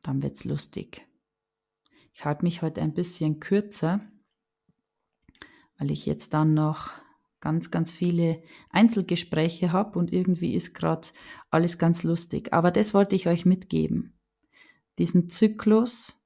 dann 0.05 0.21
wird's 0.21 0.43
lustig. 0.43 1.07
Ich 2.13 2.25
halte 2.25 2.43
mich 2.43 2.61
heute 2.61 2.81
ein 2.81 2.93
bisschen 2.93 3.39
kürzer, 3.39 4.01
weil 5.77 5.91
ich 5.91 6.05
jetzt 6.05 6.33
dann 6.33 6.53
noch 6.53 6.91
ganz, 7.41 7.71
ganz 7.71 7.91
viele 7.91 8.41
Einzelgespräche 8.69 9.71
habe 9.71 9.99
und 9.99 10.13
irgendwie 10.13 10.53
ist 10.53 10.73
gerade 10.73 11.09
alles 11.49 11.77
ganz 11.77 12.03
lustig. 12.03 12.53
Aber 12.53 12.71
das 12.71 12.93
wollte 12.93 13.15
ich 13.15 13.27
euch 13.27 13.45
mitgeben. 13.45 14.17
Diesen 14.97 15.27
Zyklus, 15.27 16.23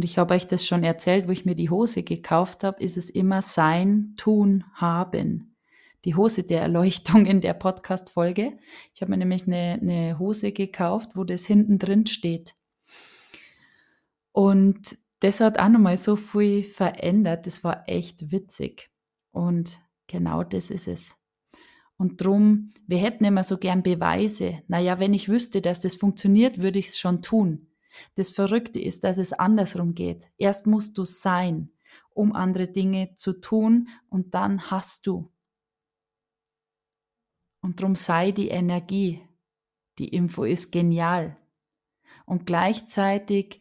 und 0.00 0.04
ich 0.04 0.16
habe 0.16 0.32
euch 0.32 0.46
das 0.46 0.66
schon 0.66 0.82
erzählt, 0.82 1.28
wo 1.28 1.30
ich 1.30 1.44
mir 1.44 1.54
die 1.54 1.68
Hose 1.68 2.02
gekauft 2.02 2.64
habe, 2.64 2.82
ist 2.82 2.96
es 2.96 3.10
immer 3.10 3.42
sein, 3.42 4.14
tun, 4.16 4.64
haben 4.72 5.54
die 6.06 6.14
Hose 6.14 6.42
der 6.42 6.62
Erleuchtung 6.62 7.26
in 7.26 7.42
der 7.42 7.52
Podcast-Folge. 7.52 8.56
Ich 8.94 9.02
habe 9.02 9.10
mir 9.10 9.18
nämlich 9.18 9.46
eine, 9.46 9.78
eine 9.78 10.18
Hose 10.18 10.52
gekauft, 10.52 11.16
wo 11.16 11.24
das 11.24 11.44
hinten 11.44 11.78
drin 11.78 12.06
steht. 12.06 12.54
Und 14.32 14.96
das 15.18 15.40
hat 15.40 15.58
auch 15.58 15.68
nochmal 15.68 15.98
so 15.98 16.16
viel 16.16 16.64
verändert. 16.64 17.46
Das 17.46 17.62
war 17.62 17.84
echt 17.86 18.32
witzig. 18.32 18.88
Und 19.32 19.82
genau 20.06 20.44
das 20.44 20.70
ist 20.70 20.88
es. 20.88 21.14
Und 21.98 22.24
drum, 22.24 22.72
wir 22.86 22.96
hätten 22.96 23.26
immer 23.26 23.44
so 23.44 23.58
gern 23.58 23.82
Beweise. 23.82 24.62
Naja, 24.66 24.98
wenn 24.98 25.12
ich 25.12 25.28
wüsste, 25.28 25.60
dass 25.60 25.80
das 25.80 25.94
funktioniert, 25.94 26.62
würde 26.62 26.78
ich 26.78 26.88
es 26.88 26.98
schon 26.98 27.20
tun. 27.20 27.66
Das 28.14 28.30
Verrückte 28.30 28.80
ist, 28.80 29.04
dass 29.04 29.18
es 29.18 29.32
andersrum 29.32 29.94
geht. 29.94 30.30
Erst 30.36 30.66
musst 30.66 30.96
du 30.98 31.04
sein, 31.04 31.72
um 32.10 32.34
andere 32.34 32.68
Dinge 32.68 33.14
zu 33.14 33.40
tun 33.40 33.88
und 34.08 34.34
dann 34.34 34.70
hast 34.70 35.06
du. 35.06 35.32
Und 37.62 37.80
drum 37.80 37.94
sei 37.94 38.32
die 38.32 38.48
Energie. 38.48 39.22
Die 39.98 40.08
Info 40.08 40.44
ist 40.44 40.72
genial. 40.72 41.36
Und 42.24 42.46
gleichzeitig 42.46 43.60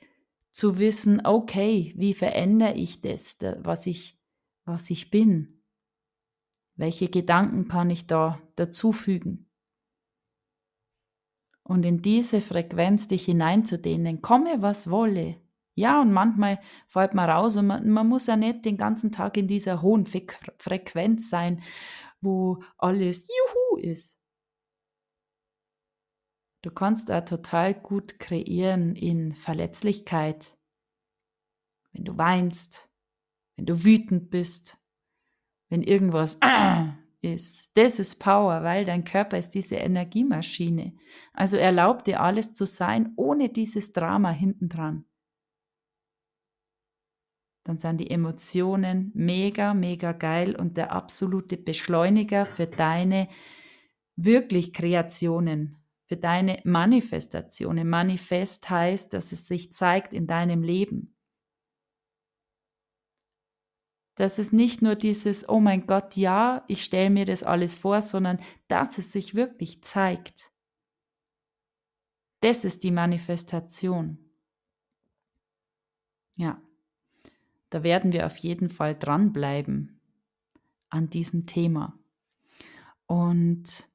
zu 0.52 0.78
wissen, 0.78 1.26
okay, 1.26 1.94
wie 1.98 2.14
verändere 2.14 2.74
ich 2.74 3.02
das, 3.02 3.38
was 3.60 3.86
ich, 3.86 4.18
was 4.66 4.90
ich 4.90 5.10
bin? 5.10 5.64
Welche 6.76 7.10
Gedanken 7.10 7.68
kann 7.68 7.90
ich 7.90 8.08
da 8.08 8.42
dazufügen? 8.56 9.49
Und 11.70 11.86
in 11.86 12.02
diese 12.02 12.42
Frequenz 12.42 13.08
dich 13.08 13.26
hineinzudehnen, 13.26 14.24
komme 14.24 14.64
was 14.64 14.90
wolle. 14.90 15.40
Ja, 15.76 16.02
und 16.02 16.12
manchmal 16.12 16.60
fällt 16.88 17.14
man 17.14 17.30
raus 17.30 17.58
und 17.58 17.68
man, 17.68 17.88
man 17.88 18.08
muss 18.08 18.26
ja 18.26 18.36
nicht 18.36 18.66
den 18.66 18.76
ganzen 18.76 19.12
Tag 19.12 19.38
in 19.38 19.48
dieser 19.48 19.84
hohen 19.84 20.08
Frequenz 20.08 21.30
sein, 21.30 21.62
wo 22.22 22.64
alles 22.80 23.28
Juhu 23.28 23.78
ist. 23.78 24.20
Du 26.64 26.72
kannst 26.72 27.08
da 27.10 27.22
total 27.22 27.76
gut 27.76 28.18
kreieren 28.18 28.96
in 28.96 29.36
Verletzlichkeit, 29.36 30.58
wenn 31.92 32.04
du 32.04 32.18
weinst, 32.18 32.90
wenn 33.58 33.68
du 33.68 33.84
wütend 33.84 34.32
bist, 34.32 34.82
wenn 35.70 35.84
irgendwas 35.84 36.40
ist. 37.22 37.70
Das 37.76 38.00
ist 38.00 38.20
Power, 38.20 38.64
weil 38.64 38.86
dein 38.86 39.04
Körper 39.04 39.38
ist 39.38 39.52
diese 39.52 39.76
Energiemaschine. 39.76 40.94
Also 41.34 41.58
erlaub 41.58 42.04
dir 42.04 42.22
alles 42.22 42.54
zu 42.54 42.66
sein, 42.66 43.14
ohne 43.16 43.50
dieses 43.50 43.94
Drama 43.94 44.32
hintendran 44.32 45.06
dann 47.70 47.78
sind 47.78 47.98
die 48.00 48.10
Emotionen 48.10 49.12
mega, 49.14 49.76
mega 49.76 50.12
geil 50.12 50.56
und 50.56 50.76
der 50.76 50.92
absolute 50.92 51.56
Beschleuniger 51.56 52.48
für 52.48 52.66
deine 52.66 53.30
wirklich 54.16 54.74
Kreationen, 54.74 55.78
für 56.06 56.18
deine 56.18 56.62
Manifestationen. 56.64 57.88
Manifest 57.88 58.68
heißt, 58.72 59.14
dass 59.14 59.32
es 59.32 59.46
sich 59.46 59.72
zeigt 59.72 60.14
in 60.14 60.26
deinem 60.26 60.64
Leben. 60.64 61.16
Dass 64.20 64.38
es 64.38 64.52
nicht 64.52 64.82
nur 64.82 64.96
dieses, 64.96 65.48
oh 65.48 65.62
mein 65.62 65.88
Gott, 65.88 66.18
ja, 66.18 66.66
ich 66.68 66.84
stelle 66.84 67.10
mir 67.10 67.24
das 67.24 67.42
alles 67.42 67.78
vor, 67.78 68.02
sondern 68.02 68.38
dass 68.68 68.98
es 68.98 69.14
sich 69.14 69.34
wirklich 69.34 69.82
zeigt. 69.82 70.52
Das 72.42 72.66
ist 72.66 72.84
die 72.84 72.92
Manifestation. 72.92 74.18
Ja, 76.36 76.62
da 77.70 77.84
werden 77.84 78.12
wir 78.12 78.26
auf 78.26 78.36
jeden 78.36 78.68
Fall 78.68 78.94
dranbleiben 78.94 80.02
an 80.90 81.10
diesem 81.10 81.46
Thema. 81.46 81.98
Und 83.06 83.88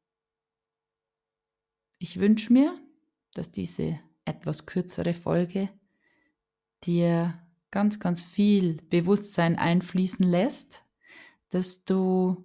ich 1.99 2.19
wünsche 2.19 2.51
mir, 2.51 2.81
dass 3.35 3.53
diese 3.53 4.01
etwas 4.25 4.65
kürzere 4.65 5.13
Folge 5.13 5.69
dir 6.83 7.44
ganz, 7.75 7.99
ganz 7.99 8.23
viel 8.23 8.77
Bewusstsein 8.89 9.59
einfließen 9.59 10.25
lässt, 10.25 10.87
dass 11.49 11.85
du 11.85 12.45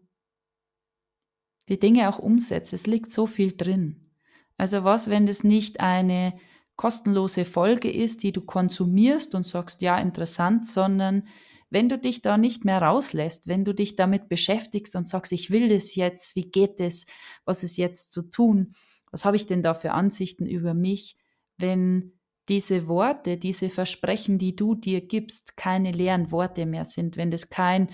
die 1.70 1.80
Dinge 1.80 2.10
auch 2.10 2.18
umsetzt. 2.18 2.74
Es 2.74 2.88
liegt 2.88 3.12
so 3.12 3.28
viel 3.28 3.56
drin. 3.56 4.10
Also 4.58 4.84
was, 4.84 5.08
wenn 5.08 5.28
das 5.28 5.44
nicht 5.44 5.82
eine 5.82 6.34
kostenlose 6.78 7.46
Folge 7.46 7.92
ist, 7.92 8.24
die 8.24 8.32
du 8.32 8.42
konsumierst 8.42 9.36
und 9.36 9.46
sagst, 9.46 9.84
ja, 9.84 10.00
interessant, 10.00 10.66
sondern 10.66 11.28
wenn 11.70 11.90
du 11.90 12.00
dich 12.00 12.24
da 12.24 12.40
nicht 12.40 12.66
mehr 12.66 12.82
rauslässt, 12.82 13.48
wenn 13.48 13.64
du 13.64 13.76
dich 13.76 13.96
damit 13.96 14.30
beschäftigst 14.30 14.96
und 14.96 15.08
sagst, 15.08 15.32
ich 15.32 15.52
will 15.52 15.70
das 15.70 15.94
jetzt, 15.94 16.36
wie 16.36 16.50
geht 16.50 16.80
es, 16.80 17.06
was 17.46 17.64
ist 17.64 17.78
jetzt 17.78 18.14
zu 18.14 18.24
tun, 18.24 18.74
was 19.12 19.26
habe 19.26 19.38
ich 19.38 19.46
denn 19.46 19.62
da 19.62 19.76
für 19.76 19.92
Ansichten 19.92 20.48
über 20.48 20.74
mich, 20.74 21.18
wenn 21.58 22.19
diese 22.50 22.88
Worte, 22.88 23.38
diese 23.38 23.70
Versprechen, 23.70 24.40
die 24.40 24.56
du 24.56 24.76
dir 24.76 25.02
gibst, 25.02 25.56
keine 25.56 25.92
leeren 25.92 26.32
Worte 26.32 26.66
mehr 26.66 26.86
sind, 26.86 27.16
wenn 27.16 27.32
das 27.32 27.50
kein, 27.50 27.90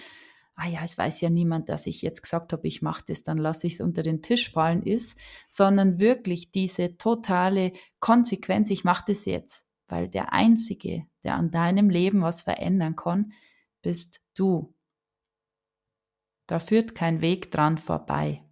ah 0.55 0.67
ja, 0.67 0.81
es 0.83 0.97
weiß 0.97 1.21
ja 1.21 1.29
niemand, 1.29 1.69
dass 1.69 1.85
ich 1.85 2.01
jetzt 2.01 2.21
gesagt 2.21 2.53
habe, 2.53 2.67
ich 2.67 2.81
mache 2.81 3.03
das, 3.07 3.23
dann 3.23 3.37
lasse 3.37 3.67
ich 3.67 3.73
es 3.73 3.81
unter 3.81 4.01
den 4.01 4.21
Tisch 4.21 4.49
fallen 4.49 4.81
ist, 4.81 5.19
sondern 5.49 5.99
wirklich 5.99 6.51
diese 6.51 6.97
totale 6.97 7.73
Konsequenz, 7.99 8.69
ich 8.69 8.83
mache 8.85 9.05
das 9.07 9.25
jetzt, 9.25 9.67
weil 9.87 10.09
der 10.09 10.33
Einzige, 10.33 11.05
der 11.23 11.35
an 11.35 11.51
deinem 11.51 11.89
Leben 11.89 12.21
was 12.21 12.41
verändern 12.41 12.95
kann, 12.95 13.33
bist 13.81 14.21
du. 14.35 14.73
Da 16.47 16.59
führt 16.59 16.95
kein 16.95 17.21
Weg 17.21 17.51
dran 17.51 17.77
vorbei. 17.77 18.43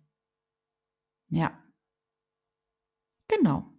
Ja. 1.30 1.60
Genau. 3.28 3.73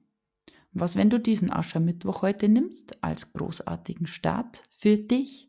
Was, 0.75 0.97
wenn 0.97 1.09
du 1.09 1.21
diesen 1.21 1.53
Aschermittwoch 1.53 2.23
heute 2.23 2.49
nimmst 2.49 3.03
als 3.03 3.33
großartigen 3.33 4.09
Start 4.09 4.65
für 4.71 4.99
dich? 4.99 5.49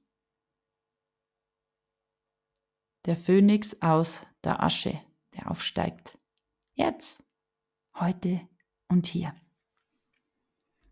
Der 3.05 3.15
Phönix 3.15 3.81
aus 3.81 4.25
der 4.43 4.61
Asche, 4.63 4.99
der 5.33 5.49
aufsteigt. 5.49 6.19
Jetzt, 6.75 7.23
heute 7.95 8.41
und 8.87 9.07
hier. 9.07 9.33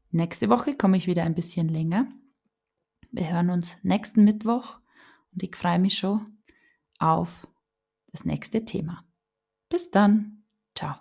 Nächste 0.09 0.49
Woche 0.49 0.75
komme 0.75 0.97
ich 0.97 1.05
wieder 1.05 1.23
ein 1.23 1.35
bisschen 1.35 1.69
länger. 1.69 2.07
Wir 3.11 3.31
hören 3.31 3.51
uns 3.51 3.77
nächsten 3.83 4.23
Mittwoch 4.23 4.79
und 5.31 5.43
ich 5.43 5.55
freue 5.55 5.79
mich 5.79 5.97
schon 5.97 6.39
auf 6.97 7.47
das 8.11 8.25
nächste 8.25 8.65
Thema. 8.65 9.05
Bis 9.69 9.91
dann. 9.91 10.43
Ciao. 10.75 10.95